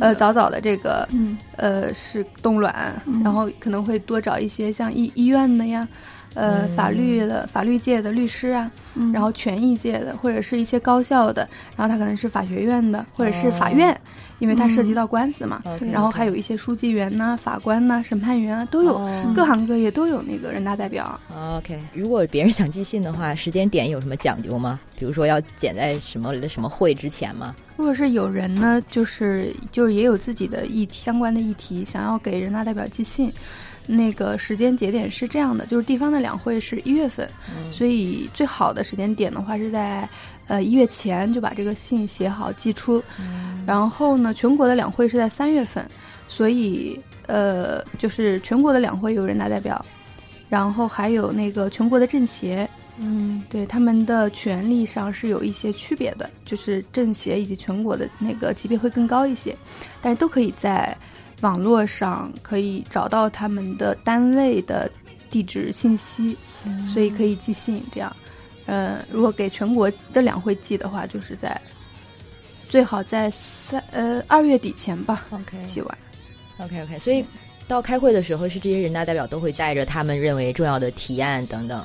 [0.00, 1.08] 呃早早的这个，
[1.56, 5.88] 呃是冻卵，然后可能会多找一些像医医院的呀。
[6.34, 8.70] 呃，法律的法律界的律师啊，
[9.12, 13.98] 然后权益界的，或者是一些高校的，然后他可能是法学院的，或者是法院，
[14.38, 15.60] 因为它涉及到官司嘛。
[15.92, 19.00] 然后还有一些书记员呐、法官呐、审判员啊，都有
[19.34, 21.20] 各行各业都有那个人大代表。
[21.56, 24.78] OK，如果别人想寄信的话，时间点有什么讲究吗？
[24.98, 27.54] 比如说要剪在什么什么会之前吗？
[27.76, 33.32] 如果是有人呢，就是就是也有自己的议题相关的议题，想要给人大代表寄信。
[33.86, 37.28] 那个时间节点是这样的，就是地方的两会是一月份，
[37.72, 40.08] 所以最好的时间点的话是在，
[40.46, 43.02] 呃一月前就把这个信写好寄出，
[43.66, 45.84] 然后呢，全国的两会是在三月份，
[46.28, 49.84] 所以呃就是全国的两会有人大代表，
[50.48, 59.56] 然后还有那个全国的政协，嗯，对他们的权力上是有一些区别的，就是政协以及全国的那个级别会更高一些，
[60.00, 60.96] 但是都可以在。
[61.40, 64.90] 网络上可以找到他们的单位的
[65.30, 66.36] 地址信息，
[66.86, 67.82] 所以可以寄信。
[67.92, 68.14] 这样，
[68.66, 71.58] 呃，如果给全国的两会寄的话，就是在
[72.68, 75.26] 最好在三呃二月底前吧。
[75.30, 75.98] OK，寄完。
[76.58, 77.24] OK OK，所以
[77.66, 81.84] 到开会的时候，是这些人大代表都会带着他们认为重要的提案等等。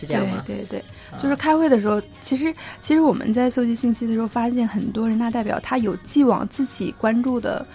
[0.00, 0.42] 是这样吗？
[0.46, 0.84] 对对对，
[1.20, 7.66] 就是开会的时候，其实其实我们在搜集信息的时候，发现很多人大代表他有既往自己关注的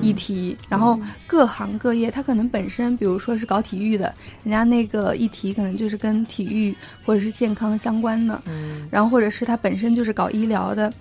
[0.00, 6.74] 议题，然后各行各业，他可能本身比如说是搞体育的，人家那个议题可能就是跟体育
[7.04, 10.92] 或者是健康相关的，嗯，然后或者是他本身就是搞医疗的，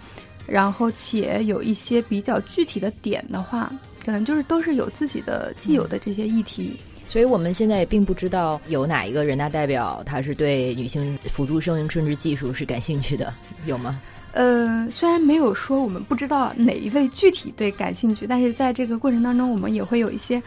[0.48, 3.72] 然后且有一些比较具体的点的话，
[4.04, 6.80] 可能就是都是有自己的既有的这些议题。
[7.12, 13.34] 所以我们现在也并不知道有哪一个人大代表他是对女性辅助生生殖技术是感兴趣的，
[13.68, 14.00] 有吗？
[14.32, 20.42] 呃，虽然没有说我们不知道哪一位具体对感兴趣，但是在这个过程当中，我们也会有一些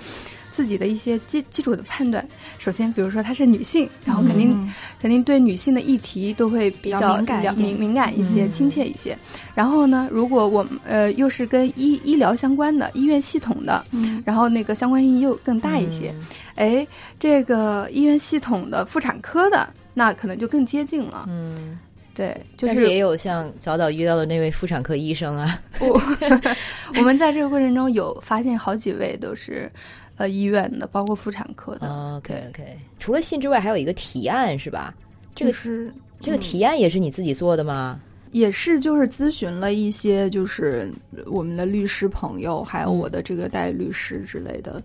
[0.55, 2.25] 自己的一些基基础的判断。
[2.59, 9.19] 首先，比如说她是女性，然后肯定、肯定对女性的议题都会比较敏感敏敏感一些、亲切一些。
[9.53, 16.15] 然后呢，如果我们呃又是跟医医疗相关的医院系统的，嗯然后那个相关意义又更大一些。
[16.15, 16.87] 嗯哎，
[17.19, 21.25] 这个医院系统的妇产科的，那可能就更接近了。
[21.29, 21.77] 嗯，
[22.15, 26.01] 对，就但是也有像早早遇到的那位妇产科医生啊，我
[26.97, 29.69] 我们在这个过程中有发现好几位都是
[30.17, 31.89] 呃医院的，包括妇产科的。
[32.17, 34.95] OK OK，除了信之外，还有一个提案是吧？
[35.35, 38.01] 这个、就是这个提案也是你自己做的吗？
[38.31, 40.93] 也是就是咨询了一些就是
[41.27, 44.83] 我们的律师朋友，还有我的这个代理律师之类的，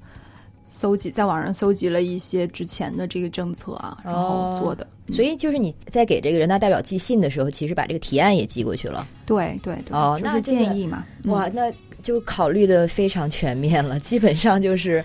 [0.68, 4.86] 搜集在网上搜集了一些之前的这个政策啊，然后做的。
[5.12, 9.08] 所以就是你在给这个人大代表寄信的时候，其实把这个提案也寄过去了。
[9.26, 11.04] 对对对，哦就是那建议嘛。
[11.24, 15.04] 嗯哇，那就考虑的非常全面了，基本上就是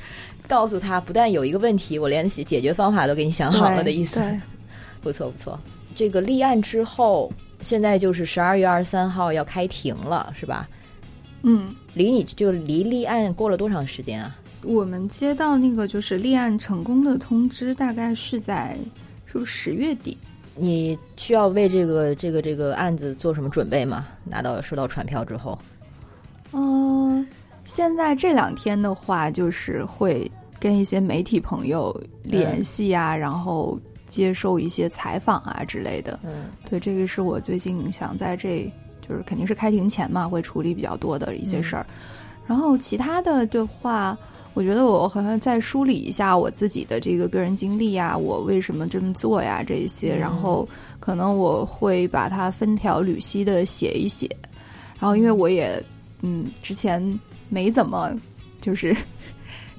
[0.49, 4.21] 告诉他，不但有一个问题，我连解决方法都给你想好了的意思。
[4.21, 4.41] 对，
[5.01, 5.59] 不错不错。
[5.95, 10.69] 这个立案之后，现在就是十二月二十三号要开庭了，是吧？
[11.43, 14.37] 嗯，离你就离立案过了多长时间啊？
[14.63, 18.77] 我们接到那个就是立案成功的通知，大概是在
[19.27, 20.17] 是不是十月底？
[20.57, 24.07] 你需要为这个这个这个案子做什么准备吗？
[24.25, 25.59] 拿到收到传票之后，
[26.55, 27.27] 嗯、
[27.65, 36.19] 现在这两天的话，就是会跟一些媒体朋友联系啊，然后接受一些采访啊之类的。
[36.25, 38.71] 嗯对，这个是我最近想在这，
[39.07, 41.87] 就是肯定是开庭前嘛，会处理比较多的一些事儿。
[42.47, 44.17] 然后其他的的话，
[44.53, 50.69] 我觉得我好像再梳理一下我自己的这个个人经历呀，我为什么这么做呀，这一些，嗯然后
[51.01, 54.29] 可能我会把它分条缕析的写一写。
[55.01, 55.83] 然后因为我也
[56.25, 58.11] 嗯之前没怎么
[58.61, 58.97] 就是。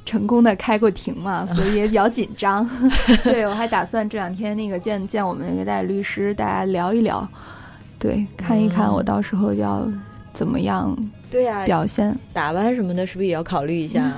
[0.07, 2.69] 成功的开过庭嘛， 所以也比较紧张。
[3.25, 7.27] 对我还打算这两天那个见见我们那个代理律师，大家聊一聊，
[7.97, 9.91] 对，看一看我到时候要
[10.31, 10.95] 怎么样
[11.31, 12.15] 对呀、表现。
[12.33, 14.11] 打扮什么的，是不是也要考虑一下？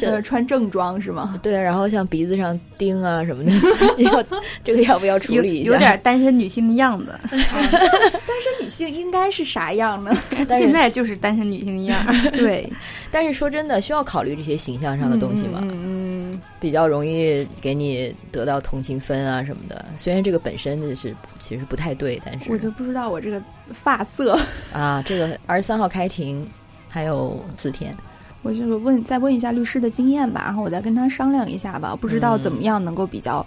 [0.00, 1.38] 就 是，穿正装是吗？
[1.42, 3.52] 对，然后像鼻子上钉啊什么的，
[4.04, 4.22] 要
[4.64, 5.72] 这个要不要处理一下？
[5.72, 10.14] 有点单身女性的样子， 单身女性应该是啥样呢？
[10.48, 12.30] 现在就是单身女性的样儿。
[12.32, 12.70] 对，
[13.10, 15.60] 但是说真的，需要考虑这些形象上的东西吗？
[15.62, 16.25] 嗯嗯
[16.60, 19.84] 比较容易给你得到同情分啊什么的。
[19.96, 24.38] 虽然这个本身就是其实不太对，但是我就不知道我这个发色，
[24.72, 26.48] 啊，这个二十三号开庭
[26.88, 27.96] 还有四天，
[28.42, 31.96] 我就是问再问一下律师的经验吧，然后我再跟他商量一下吧。
[31.96, 33.44] 不知道怎么样能够比较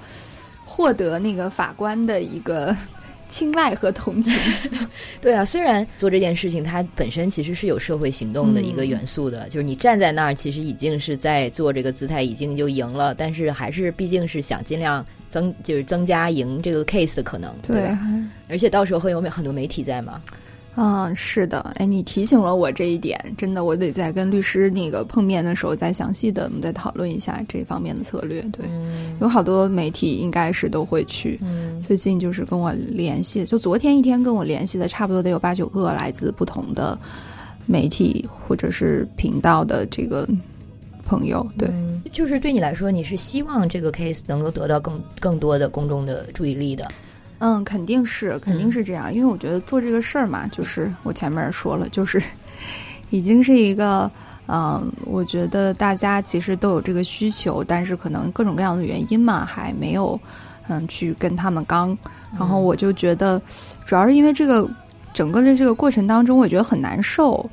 [0.66, 2.76] 获得那个法官的一个
[3.30, 4.38] 青睐和同情。
[5.22, 18.00] 对啊，虽然做这件事情它本身其实是有社会行动的一个元素的，就是你站在那儿，其实已经是在做这个姿态，已经就赢了，但是还是毕竟是想尽量增，就是增加赢这个 case 的可能，对吧？
[18.50, 20.22] 而且到时候会有很多媒体在嘛，
[20.82, 28.42] 嗯，是的，哎，你提醒了我这一点，真的，我得在跟律师那个碰面的时候再详细的我们再讨论一下这方面的策略。
[28.44, 31.38] 对，嗯有好多媒体应该是都会去。
[31.42, 36.98] 嗯最近就是跟我联系，就昨天一天跟我联系的，差不多得有八九个来自不同的
[37.66, 40.26] 媒体或者是频道的这个
[41.06, 41.46] 朋友。
[41.58, 46.88] 对，嗯就是对你来说，你是希望这个 case 能够得到更更多的公众的注意力的，
[47.40, 52.22] 嗯，肯定是，肯定是这样，因为我觉得做这个事儿嘛，就是我前面说了，就是
[53.10, 54.10] 已经是一个。
[54.52, 60.20] 嗯，我觉得大家其实都有这个需求，但是可能各种各样的原因嘛，还没有
[60.68, 61.96] 嗯去跟他们刚。
[62.36, 63.40] 然后我就觉得，
[63.86, 64.68] 主要是因为这个
[65.14, 67.48] 整个的这个过程当中，我觉得很难受。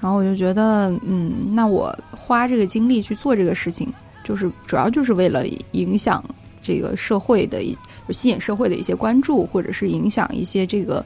[0.00, 3.92] 然后我就觉得，嗯，那我花这个精力去做这个事情，
[4.24, 6.24] 就是主要就是为了影响
[6.62, 7.78] 这个社会的一，就
[8.12, 11.04] 吸引社会的一些关注，或者是影响一些这个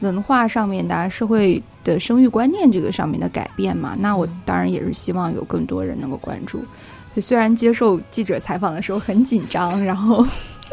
[0.00, 3.96] 文化上面的啊、社会的生育观念这个上面的改变嘛。
[3.98, 6.62] 那我当然也是希望有更多人能够关注。
[7.20, 10.24] 虽然接受记者采访的时候很紧张，然后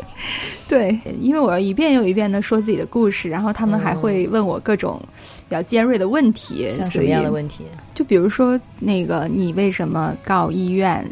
[0.68, 5.02] 对，因为我要一遍又一遍的说自己的故事，然后他们还会问我各种
[5.50, 7.64] 比较尖锐的问题，像什么样的问题？
[7.96, 11.04] 就比如说那个你为什么告医院？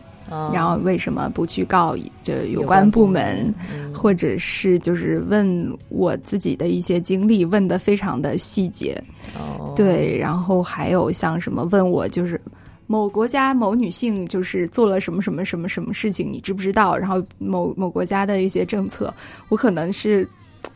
[0.53, 3.53] 然后为什么不去告就有关部门，
[3.93, 9.01] 或者是就是问我自己的一些经历，问的非常的细节。
[9.38, 12.39] 哦，对，然后还有像什么问我就是
[12.88, 16.95] 某国家某女性就是做了什么什么什么什么事情，你知不知道？
[16.95, 19.13] 然后某某国家的一些政策，
[19.49, 20.27] 我可能是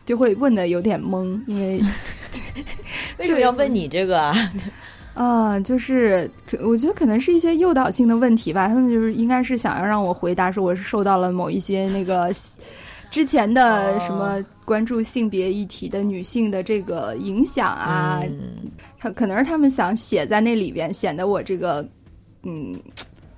[0.04, 1.80] 就会问的有点懵，因为
[3.18, 4.34] 为什么要问你这个啊？
[5.18, 8.68] 啊，就是我觉得可能是一些诱导性的问题吧。
[8.68, 12.30] 他们就是应该是想要让我回答说我是受到了某一些那个
[13.10, 18.22] 之前的什么关注性别议题的女性的这个影响啊。
[18.96, 21.84] 他可能是他们想写在那里边，显得我这个
[22.44, 22.72] 嗯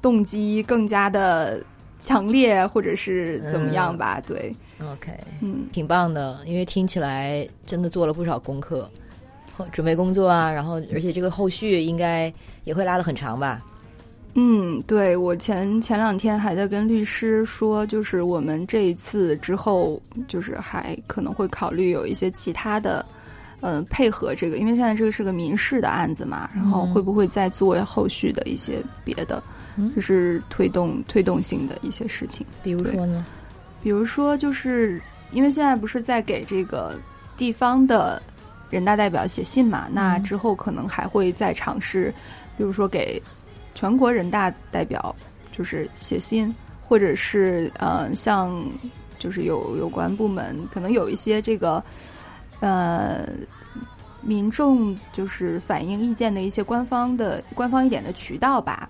[0.02, 1.62] 动机更加的
[1.98, 4.20] 强烈，或者是怎么样吧？
[4.26, 8.86] 对，OK，嗯，挺棒的，因为听起来真的做了不少功课。
[9.72, 12.32] 准备工作啊，然后而且这个后续应该
[12.64, 13.62] 也会拉的很长吧？
[14.34, 23.04] 嗯，对，我前前两天还在跟律师说，就是我们这一次之后，就是还可能会考虑有一些其他的，
[23.61, 29.42] 嗯，配合这个，因为现在这个是个民事的案子嘛，然后会不会再做后续的一些别的，
[29.96, 32.46] 就是推动推动性的一些事情？
[32.62, 33.26] 比如说呢？
[33.82, 35.02] 比如说，就是
[35.32, 36.94] 因为现在不是在给这个
[37.36, 38.22] 地方的。
[38.70, 42.14] 人大代表写信嘛，那之后可能还会再尝试，
[42.56, 43.20] 比如说给
[43.74, 45.14] 全国人大代表
[45.50, 46.54] 就是写信，
[46.86, 48.64] 或者是呃，像
[49.18, 51.82] 就是有有关部门可能有一些这个
[52.60, 53.28] 呃
[54.22, 58.88] 民众就是反映意见的一些官方的官方一点的渠道吧。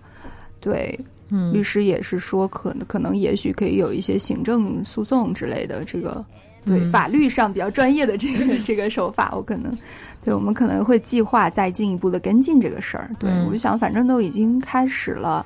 [0.61, 0.99] 对，
[1.31, 6.23] 嗯，律师也是说，可能可能也许可以有一些行政诉讼之类的这个。
[6.65, 9.77] 对法律上比较专业的这个 这个手法，我可能，
[10.23, 13.11] 对我们可能会计划再进一步的跟进这个事儿。
[13.19, 15.45] 对我就想，反正都已经开始了，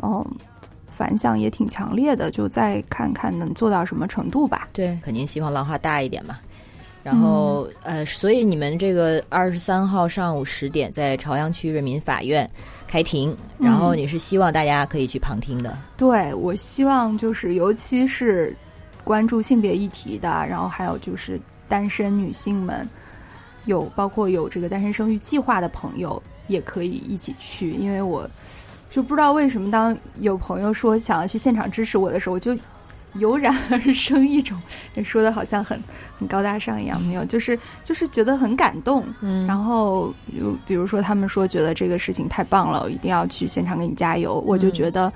[0.00, 0.26] 然后，
[0.88, 4.68] 反响也挺强烈的，就再看看能做到什么程度吧。
[4.72, 6.36] 对，肯定希望浪花大一点嘛。
[7.02, 12.48] 然后呃，所以你们这个二十三号上午十点在朝阳区人民法院
[12.86, 15.76] 开庭，然后你是希望大家可以去旁听的。
[15.96, 18.54] 对，我希望就是尤其是。
[19.04, 21.38] 关注性别议题的，然后还有就是
[21.68, 22.88] 单身女性们，
[23.66, 27.72] 有包括有这个单身生育计划的朋友，也可以一起去。
[27.72, 28.28] 因为我
[28.90, 32.56] 就不知道为什么，当有朋友说想要去现场支持我的时候，我就
[33.14, 34.60] 油然而生一种
[35.04, 35.78] 说的好像很
[36.18, 39.04] 很高大上一样，没有，就是就是觉得很感动。
[39.20, 45.12] 嗯，然后就比如说他们说觉得这个事情太棒了，我一定要去现场给你加油，我就觉得。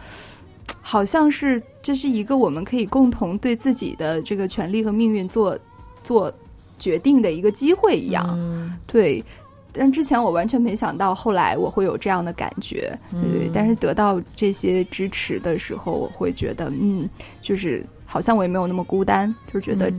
[0.80, 5.58] 好像是这是一个我们可以共同对自己的这个权利和命运做
[6.02, 6.32] 做
[6.78, 9.22] 决定的一个机会一样，对。
[9.70, 13.50] 但之前我完全没想到，后来我会有这样的感觉，对。
[13.52, 17.08] 但是得到这些支持的时候，我会觉得，嗯，
[17.42, 19.92] 就是好像我也没有那么孤单，就是觉得，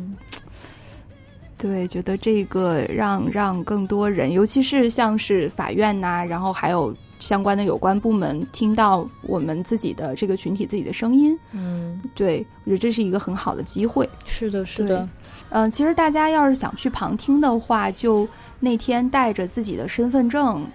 [1.57, 6.93] 对，觉得这个让让更多人，尤其是像是法院呐，然后还有。
[7.19, 14.09] 相关的有关部门听到我们自己的这个群体自己的声音，嗯，对我觉得这是一个很好的机会。
[14.25, 15.07] 是的，是的。
[15.49, 18.27] 嗯，其实大家要是想去旁听的话，就
[18.59, 20.65] 那天带着自己的身份证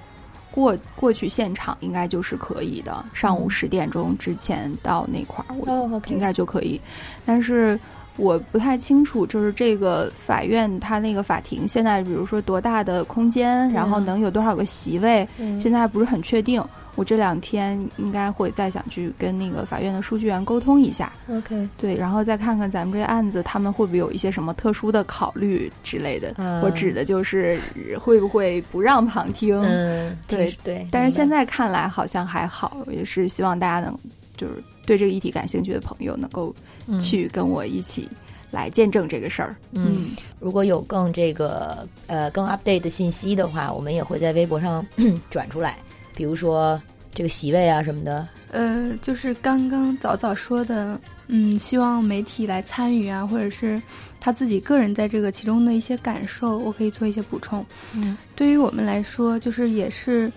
[0.51, 3.05] 过过去现场，应该就是可以的。
[3.13, 6.81] 上午十点钟之前到那块儿，我应该就可以。
[7.25, 7.79] 但是。
[8.17, 15.27] 我不太清楚，就是这个法院，它那个法庭现在，比如说多大的空间，然后能有多少个席位，
[15.61, 16.63] 现在还不是很确定。
[16.97, 21.13] 我这两天应该会再想去跟那个法院的书记员沟通一下。
[21.29, 26.33] OK，对，然后再看看咱们这个案子，他们会不会有一些什么特殊的考虑之类的。
[26.63, 27.59] 我指的就是
[28.01, 29.61] 会不会不让旁听？
[29.63, 30.87] 嗯，对对。
[30.93, 33.99] 但是现在看来好像还好，也是希望大家能
[34.37, 34.63] 就是。
[34.87, 36.55] 对这个议题感兴趣的朋友，能够
[37.01, 38.09] 去跟我一起
[38.51, 39.57] 来见证这个事儿。
[39.73, 44.87] 嗯，如果有更这个呃更 update 的信息的话，我们也会在微博上
[45.31, 45.79] 转出来。
[46.15, 46.81] 比如说
[47.13, 48.29] 这个席位啊什么的。
[48.53, 53.83] 呃，就是刚刚早早说的，嗯，希望媒体来参与啊，或者是
[54.21, 57.65] 他自己个人在这个其中的一些感受，我可以做一些补充。
[57.95, 60.31] 嗯，对于我们来说，就是也是。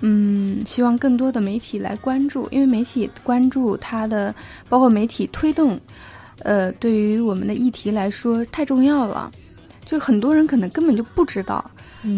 [0.00, 4.34] 嗯，希望更多的媒体来关注，因为媒体关注它的，
[4.68, 5.78] 包括媒体推动，
[6.40, 9.30] 呃，对于我们的议题来说太重要了。
[9.84, 11.64] 就很多人可能根本就不知道，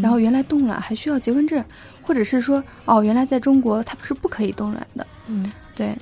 [0.00, 1.62] 然后原来冻卵还需要结婚证，
[2.00, 5.06] 或者是说，哦，原来在中国它不是不可以冻卵的。
[5.26, 5.96] 嗯，对，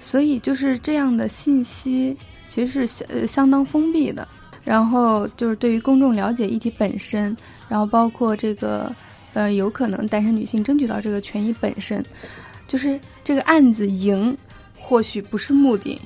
[0.00, 4.28] 所以就是这样的信息其实是相呃相当封闭的。
[4.64, 7.36] 然后就是对于公众了解议题本身，
[7.68, 8.94] 然后包括这个
[9.34, 12.04] 呃有可能单身女性争取到这个权益本身，
[12.66, 14.36] 就是这个案子赢，
[14.78, 16.00] 或许不是目的，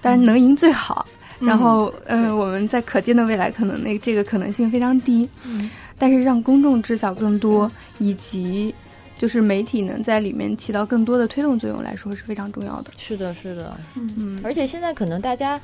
[0.00, 1.06] 但是能赢最好。
[1.40, 5.28] 然后，嗯，我们在可见的未来，可能那这个可能性非常低。
[5.44, 8.74] 嗯，但是让公众知晓更多，以及
[9.16, 12.90] 就是媒体能在里面起到更多的推动作用来说是非常重要的。
[12.98, 15.60] 是的，是的，嗯，而且现在可能大家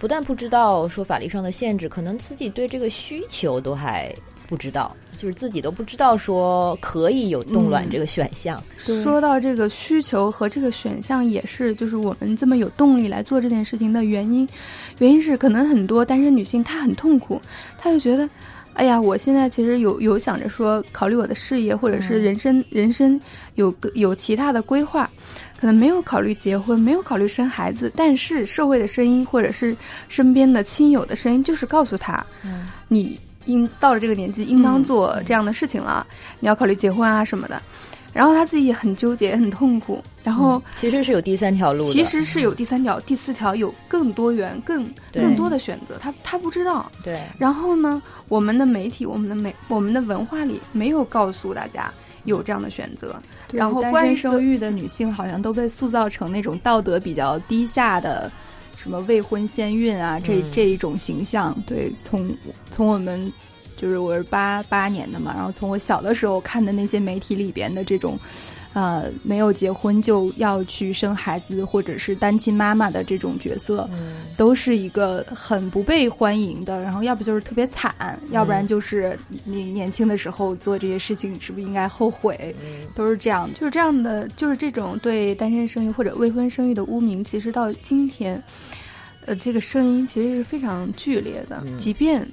[0.00, 4.12] 不但不知道说法律上的限制，可能自己对这个需求都还
[4.48, 8.62] 不知道，就是自己都不知道说可以有冻卵这个选项。
[8.78, 14.48] 说到这个需求和这个选项，也是就是我们这么有动力来做这件事情的原因。
[14.98, 17.40] 原因是可能很多单身女性她很痛苦，
[17.76, 18.28] 她就觉得，
[18.74, 23.20] 哎呀，我现在其实有有想着说考虑我的事业或者是人生人生
[23.56, 25.10] 有个有其他的规划，
[25.58, 29.76] 可能没有考虑结婚，没有考虑生孩子，但是社会的声音或者是
[30.08, 32.24] 身边的亲友的声音就是告诉她，
[32.88, 36.06] 你应到了这个年纪应当做这样的事情了，
[36.38, 37.60] 你要考虑结婚啊什么的。
[38.12, 40.02] 然后他自己也很纠结，很痛苦。
[40.24, 45.98] 然后其实是有第三条路，其实是有第三条、第四条，有更多元、更更多的选择。
[45.98, 46.90] 他他不知道。
[47.04, 47.20] 对。
[47.36, 51.92] 然后呢，我们的媒体、我们的美、我们的文化里没有告诉大家
[52.24, 53.14] 有这样的选择。
[53.52, 58.32] 然后，关于生育的女性好像都被塑造成那种道德比较低下的，
[58.86, 61.52] 什么未婚先孕啊，这这一种形象。
[61.66, 62.32] 对，从
[62.70, 63.32] 从我们。
[63.78, 68.18] 就是我是八八年的嘛，然后从我小的时候看的那些媒体里边的这种，
[68.72, 73.86] 呃，没有结婚就要去生孩子或者是单亲妈妈的这种角色，
[74.34, 76.82] 都是一个很不被欢迎的。
[76.82, 79.14] 然后要不就是特别惨，要不然就是
[79.44, 82.56] 你年轻的时候做这些事情是不是应该后悔？
[82.94, 88.42] 都是这样，就是这样的，就是这种对单身生育或者未婚生育的污名，其实到今天，
[89.26, 92.26] 呃，这个声音其实是非常剧烈的，即便。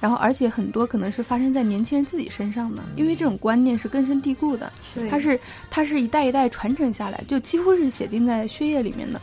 [0.00, 4.72] 然后，而且很多可能是发生在年轻人自己身上的，因为这种观念是根深蒂固的，
[5.08, 5.38] 它是
[5.70, 9.20] 它是一代一代传承下来，就几乎是写进在血液里面的。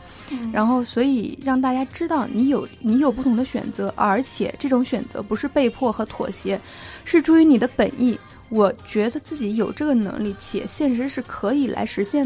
[0.50, 6.58] 然后，所以让大家知道你有你有不同的选择，而且这种选择不是被迫和妥协，
[7.04, 8.18] 是出于你的本意。
[8.48, 12.24] 我觉得自己有这个能力，且现实是可以来实现。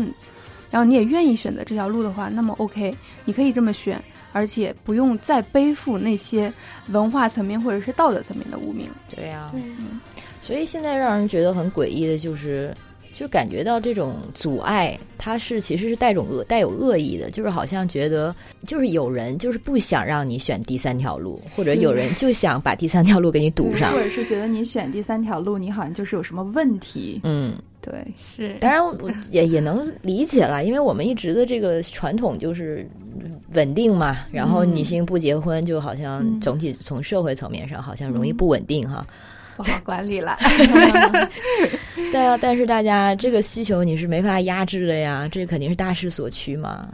[0.71, 4.01] 然后你也愿意选择这条路的话，那么 OK，你可以这么选。
[4.35, 6.53] 而且不用再背负那些
[6.89, 8.89] 文化层面或者是道德层面的污名。
[9.15, 10.01] 对呀，嗯，
[10.43, 12.75] 所以现在让人觉得很诡异的就是，
[13.15, 18.35] 就感觉到这种阻碍，它是其实是带种恶带有恶意的，就是好像觉得
[18.67, 27.21] 就是有人就是不想让你选第三条路，或者有人就想把第三条路给你堵上，或者是觉得你选第三条路，你好像就是有什么问题。
[27.23, 27.55] 嗯，
[27.85, 28.57] 对，是。
[28.61, 32.89] 当然，我也也能理解了，因为我们一直的这个传统就是。
[33.53, 39.07] 稳定嘛，然后女性不结婚，就好像总体从社会层面上好像容易不稳定哈，
[39.57, 40.37] 不好管理了。
[42.11, 46.89] 对啊，但是大家这个需求你是没法压制的呀，这肯定是大势所趋嘛。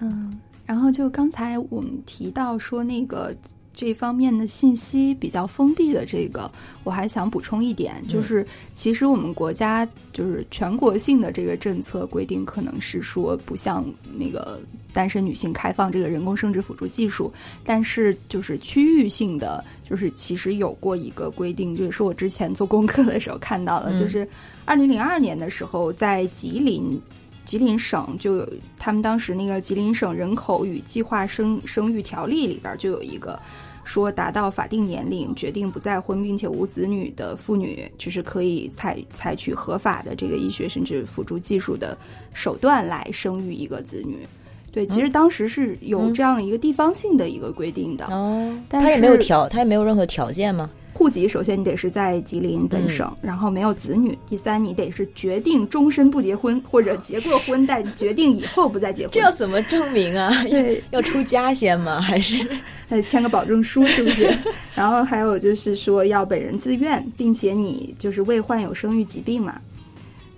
[0.00, 3.34] 嗯，然后就刚才我们提到说那个。
[3.74, 6.50] 这方面的信息比较封闭的这个，
[6.84, 13.84] 我还想补充一点，就是其实我们国家就是全国性的这个政策规定，可能是说不像
[14.16, 14.60] 那个
[14.92, 17.32] 单身女性开放这个人工生殖辅助技术，
[17.64, 24.26] 但是就是区域性的，就是其实有过一个规定，就是我之前做功课的时候看到了，就是
[24.64, 27.00] 二零零二年的时候，在吉林。
[27.44, 33.38] 吉林省就有，他们当时那个吉林省人口与计划生生育条例里边就有一个，
[33.84, 41.96] 说达到法定年龄决定不再婚并且无子女的妇女，就是可以采采取合法的这个医学甚至辅助技术的
[42.32, 44.26] 手段来生育一个子女。
[44.72, 48.06] 对，其实当时是有这样一个地方性的一个规定的。
[48.06, 50.68] 哦，他也没有条，他也没有任何条件吗？
[50.94, 54.16] 户籍首先你得是在吉林本省，然后没有子女。
[54.28, 59.10] 第三，你得是决定终身不结婚，或者结过婚但决定以后不再结婚。
[59.12, 60.30] 这要怎么证明啊？
[60.48, 62.00] 对，要出家先吗？
[62.00, 62.48] 还是
[62.88, 63.84] 还 签个保证书？
[63.86, 64.32] 是不是？
[64.72, 69.60] 然后还有就是说要本人自愿，并且你就是未患有生育疾病嘛？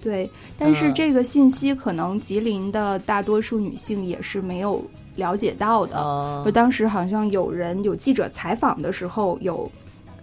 [0.02, 0.28] 对。
[0.58, 4.82] 但是这个信息可能吉林的大多数女性也是没有
[5.16, 6.42] 了解到的。
[6.46, 9.70] 就当时好像有人有记者采访的时候有。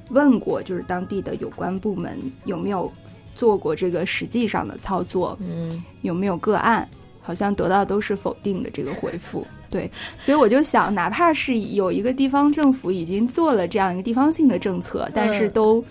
[0.10, 2.92] 问过，就是当地的有关部门有没有
[3.36, 5.38] 做过这个实际上的操作？
[5.42, 6.88] 嗯，有没有个案？
[7.26, 9.48] 好像得到都是否定的这个回复。
[9.70, 9.90] 对，
[10.20, 15.84] 所以我就想，哪怕是有一个地方政府已经做了这样一个地方性的政策，但是都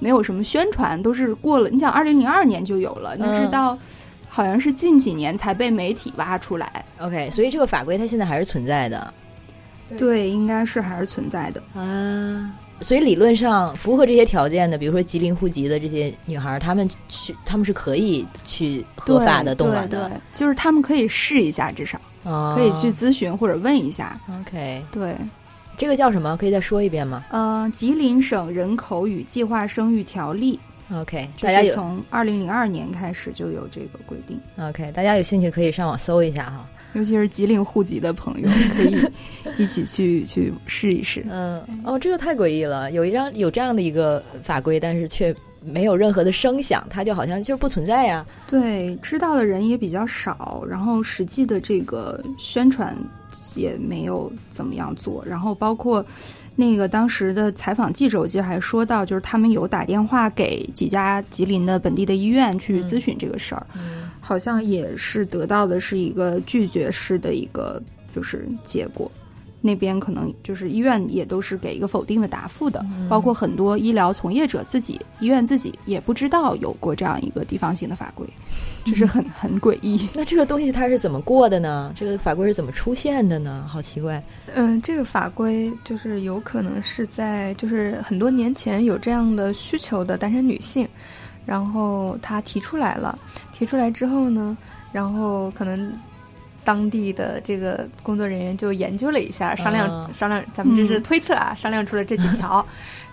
[0.00, 1.70] 没有什么宣传，都是过了。
[1.70, 3.78] 你想，二零零二年就有了，那是到
[4.28, 6.84] 好像是近几年才被媒体挖出来。
[6.98, 9.14] OK，所以这个法规它现在还是存在的。
[9.96, 12.50] 对，应该是还是存在的啊。
[12.82, 22.00] 所以理论上符合这些条件的，比如说吉林户籍的这些女孩，她们去，她们是可以去合法的冻卵的，就是她们可以试一下，至少
[22.54, 24.20] 可以去咨询或者问一下。
[24.40, 25.16] OK，对，
[25.76, 26.36] 这个叫什么？
[26.36, 27.24] 可以再说一遍吗？
[27.30, 30.58] 呃，吉林省人口与计划生育条例。
[30.92, 34.38] OK，大家有从二零零二年开始就有这个规定。
[34.58, 38.96] OK，大家有兴趣可以上网搜一下哈，尤其是吉林户籍的朋友 可以
[39.58, 41.24] 一起去去试一试。
[41.30, 45.34] 嗯，哦，这个太诡异了，有一张有这样的一个法规，但是却
[45.64, 48.26] 没有任何的声响，它就好像就不存在呀。
[48.46, 52.96] 对，知道的人也比较少，然后实际的这个宣传
[53.56, 56.04] 也没有怎么样做，然后包括。
[56.54, 63.66] 那个当时的采访记者，我记得还说到，就是他们有打电话给几家吉林的本地的医院去咨询这个事儿，
[64.20, 67.82] 好像也是得到的是一个拒绝式的一个
[68.14, 69.10] 就是结果。
[69.62, 78.26] 那边可能就是医院也都是给一个否定的答复的，包括很多医疗从业者自己，医院自己也不知道有过这样一个地方性的法规，
[78.84, 80.08] 就是很 很诡异。
[80.14, 81.92] 那这个东西它是怎么过的呢？
[81.96, 83.64] 这个法规是怎么出现的呢？
[83.70, 84.22] 好奇怪。
[84.54, 90.86] 嗯，这个法规就是有可能是在就是很多年前有这样的需求的单身女性，
[91.46, 93.16] 然后她提出来了，
[93.52, 94.56] 提出来之后呢，
[94.92, 95.92] 然后可能。
[96.64, 102.64] 当地的这个工作人员就研究了一下，商量商量，咱们这是推测啊， 商量出了这几条，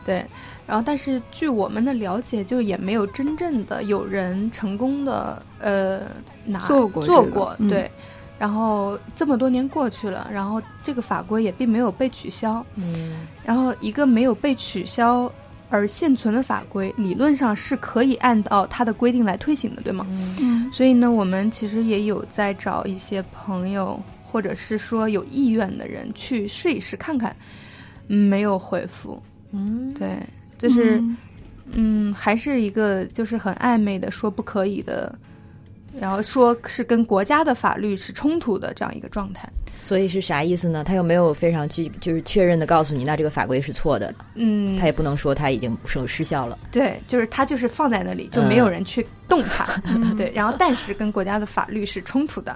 [0.06, 0.26] 对。
[0.68, 6.02] 然后，但是据我们的了解，就也没有真正的有人成功的呃
[6.46, 7.90] 拿做过做过，对。
[8.38, 13.26] 然后这么多年过去了，然后这个法规也并没有被取消，嗯。
[13.44, 15.32] 然后一个没有被取消。
[15.70, 20.06] 而现存的法规理论上是可以按照它的规定来推行的，对吗？
[20.42, 20.70] 嗯。
[20.72, 27.36] 所以呢，我们其实也有在找一些朋友，或者是说有意愿的人去试一试看看，
[28.08, 29.22] 没有回复。
[29.52, 30.18] 嗯，对，
[30.58, 31.04] 就是，
[31.72, 35.18] 嗯，还是一个就是很暧昧的说不可以的。
[35.98, 40.84] 然后说是跟国家的法律是冲突的这样一个状态，所以是啥意思呢？
[40.84, 44.14] 他又没有非常去就是确认的告诉你，那这个法规是错的。
[44.36, 46.58] 嗯，他也不能说他已经失失效了。
[46.72, 49.66] 对，就是他就是放在那里，就没有人去动它。
[50.16, 52.54] 对，然后但是跟国家的法律是冲突的。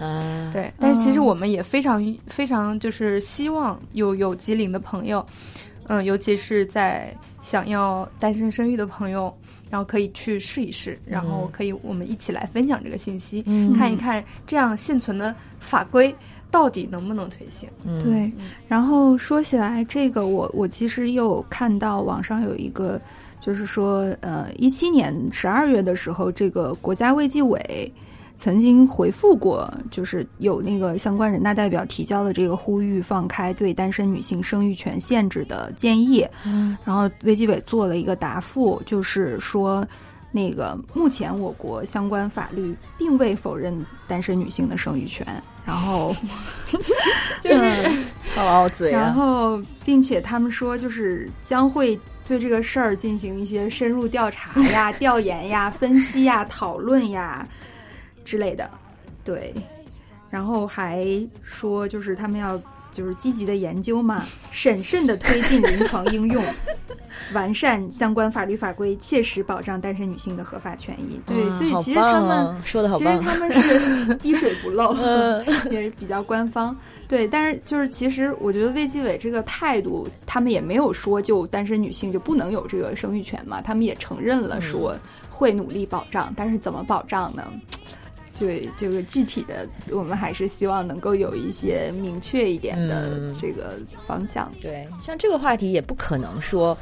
[0.51, 5.25] 对，但是其实我们也非常非常就是希望有有吉林的朋友，
[5.87, 9.35] 嗯，尤其是在想要单身生育的朋友。
[9.73, 13.41] 然后可以去试一试，然后可以我们一起来分享这个信息，
[13.75, 16.15] 看一看这样现存的法规
[16.51, 17.67] 到底能不能推行。
[17.99, 18.31] 对，
[18.67, 23.01] 然后说起来这个，我我其实又看到网上有一个，
[23.39, 27.91] 就是说，呃，一七年十二月的时候，这个国家卫计委。
[28.35, 39.85] 曾经回复过，就是有那个相关人大代表提交的这个呼吁放开对单身女性生育权限制的建议，嗯，然后卫计委做了一个答复，就是说，
[40.31, 45.25] 那个目前我国相关法律并未否认单身女性的生育权，
[45.63, 46.13] 然后
[47.39, 47.89] 就是
[48.91, 57.47] 然后并且他们说就是将会对这个事儿进行一些深入调查呀、 调研呀、分析呀、讨论呀。
[58.23, 58.69] 之类的，
[59.23, 59.53] 对，
[60.29, 61.05] 然后还
[61.43, 62.59] 说就是他们要
[62.91, 66.43] 就是积极的研究嘛，审慎的推进临床应用，
[67.33, 71.19] 完善相关法律法规，切实保障单身女性的合法权益。
[71.25, 74.95] 对，所以其实他们说的好其实他们 是滴水不漏，
[75.71, 76.75] 也是比较官方。
[77.07, 84.95] 对，但是就是其实我觉得卫计委这个态度，他们也没有说就单身女性就不能有这个生育权嘛，他们也承认了说
[85.29, 87.43] 会努力保障，但是怎么保障呢？
[88.39, 94.51] 对这个具体的，我们还是希望能够有一些明确一点的这个方向。
[94.61, 96.77] 对，像这个话题也不可能说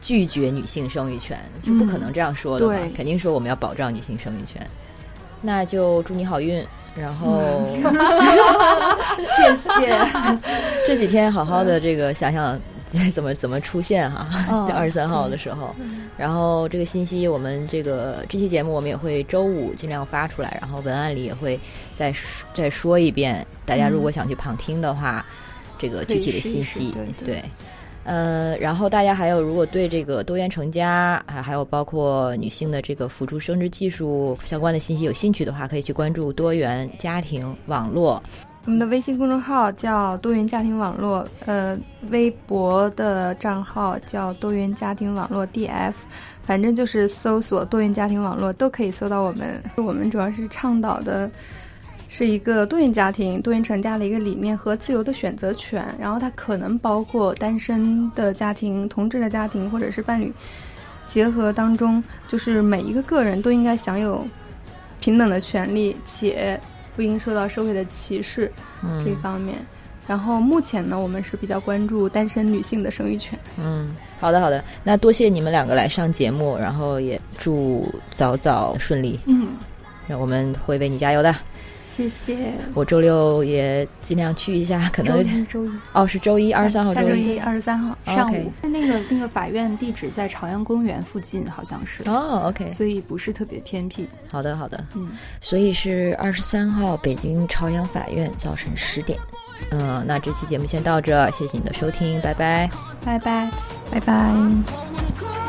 [0.00, 2.66] 拒绝女性生育权，是不可能这样说的。
[2.66, 4.64] 对，肯定说我们要保障女性生育权。
[5.40, 7.40] 那就祝你好运，然后
[9.24, 9.98] 谢谢。
[10.86, 12.60] 这几天好好的这个想想。
[13.14, 14.26] 怎么怎么出现哈？
[14.74, 15.74] 二十三号的时候，
[16.18, 21.58] 然后这个信息我们这个这期节目我们也会周五尽量发出来，然后文案里也会
[21.94, 22.12] 再
[22.52, 23.46] 再说一遍。
[23.64, 25.24] 大家如果想去旁听的话，
[25.78, 26.92] 这个具体的信息
[27.24, 27.42] 对，
[28.04, 38.20] 呃，然后大家还有如果对这个多元成家还还有包括女性的这个辅助生殖技术相关的信息有兴趣的话，可以去关注多元家庭网络。
[38.66, 41.76] 我们的微信公众号叫多元家庭网络，呃，
[42.10, 45.94] 微博的账号叫多元家庭网络 DF，
[46.44, 49.62] 反正就是搜索多元家庭网络都可以搜到我们。
[49.76, 51.28] 我们主要是倡导的，
[52.06, 60.30] 是一个多元家庭、多元成家的一个理念和自由的选择权，然后它可能包括单身的家庭、同志的家庭或者是伴侣
[61.08, 64.22] 结合当中，就是每一个个人都应该享有
[65.00, 66.60] 平等的权利，且
[67.00, 69.56] 不应受到社会的歧视嗯这方面。
[70.06, 73.38] 然后目前呢，我们是比较关注单身女性的生育权。
[73.56, 79.18] 嗯，好的好的，那多谢你们两个来上节目，然后也祝早早顺利。
[79.24, 79.48] 嗯，
[80.06, 81.34] 那我们会为你加油的。
[81.90, 82.52] 谢谢。
[82.72, 88.52] 我周六也尽量去一下， 可能周一周一哦，是周一二十三号，下周一二十三号上午。
[88.62, 94.08] 那个那个法院地址在朝阳公园附近，好像是哦，OK，所以不是特别偏僻。
[94.30, 95.10] 好的好的，嗯，
[95.40, 99.18] 所以是二十三号北京朝阳法院早晨十点。
[99.72, 102.70] 嗯，那这期节目先到这，谢谢你的收听，拜拜，
[103.04, 103.50] 拜拜，
[103.90, 105.39] 拜拜。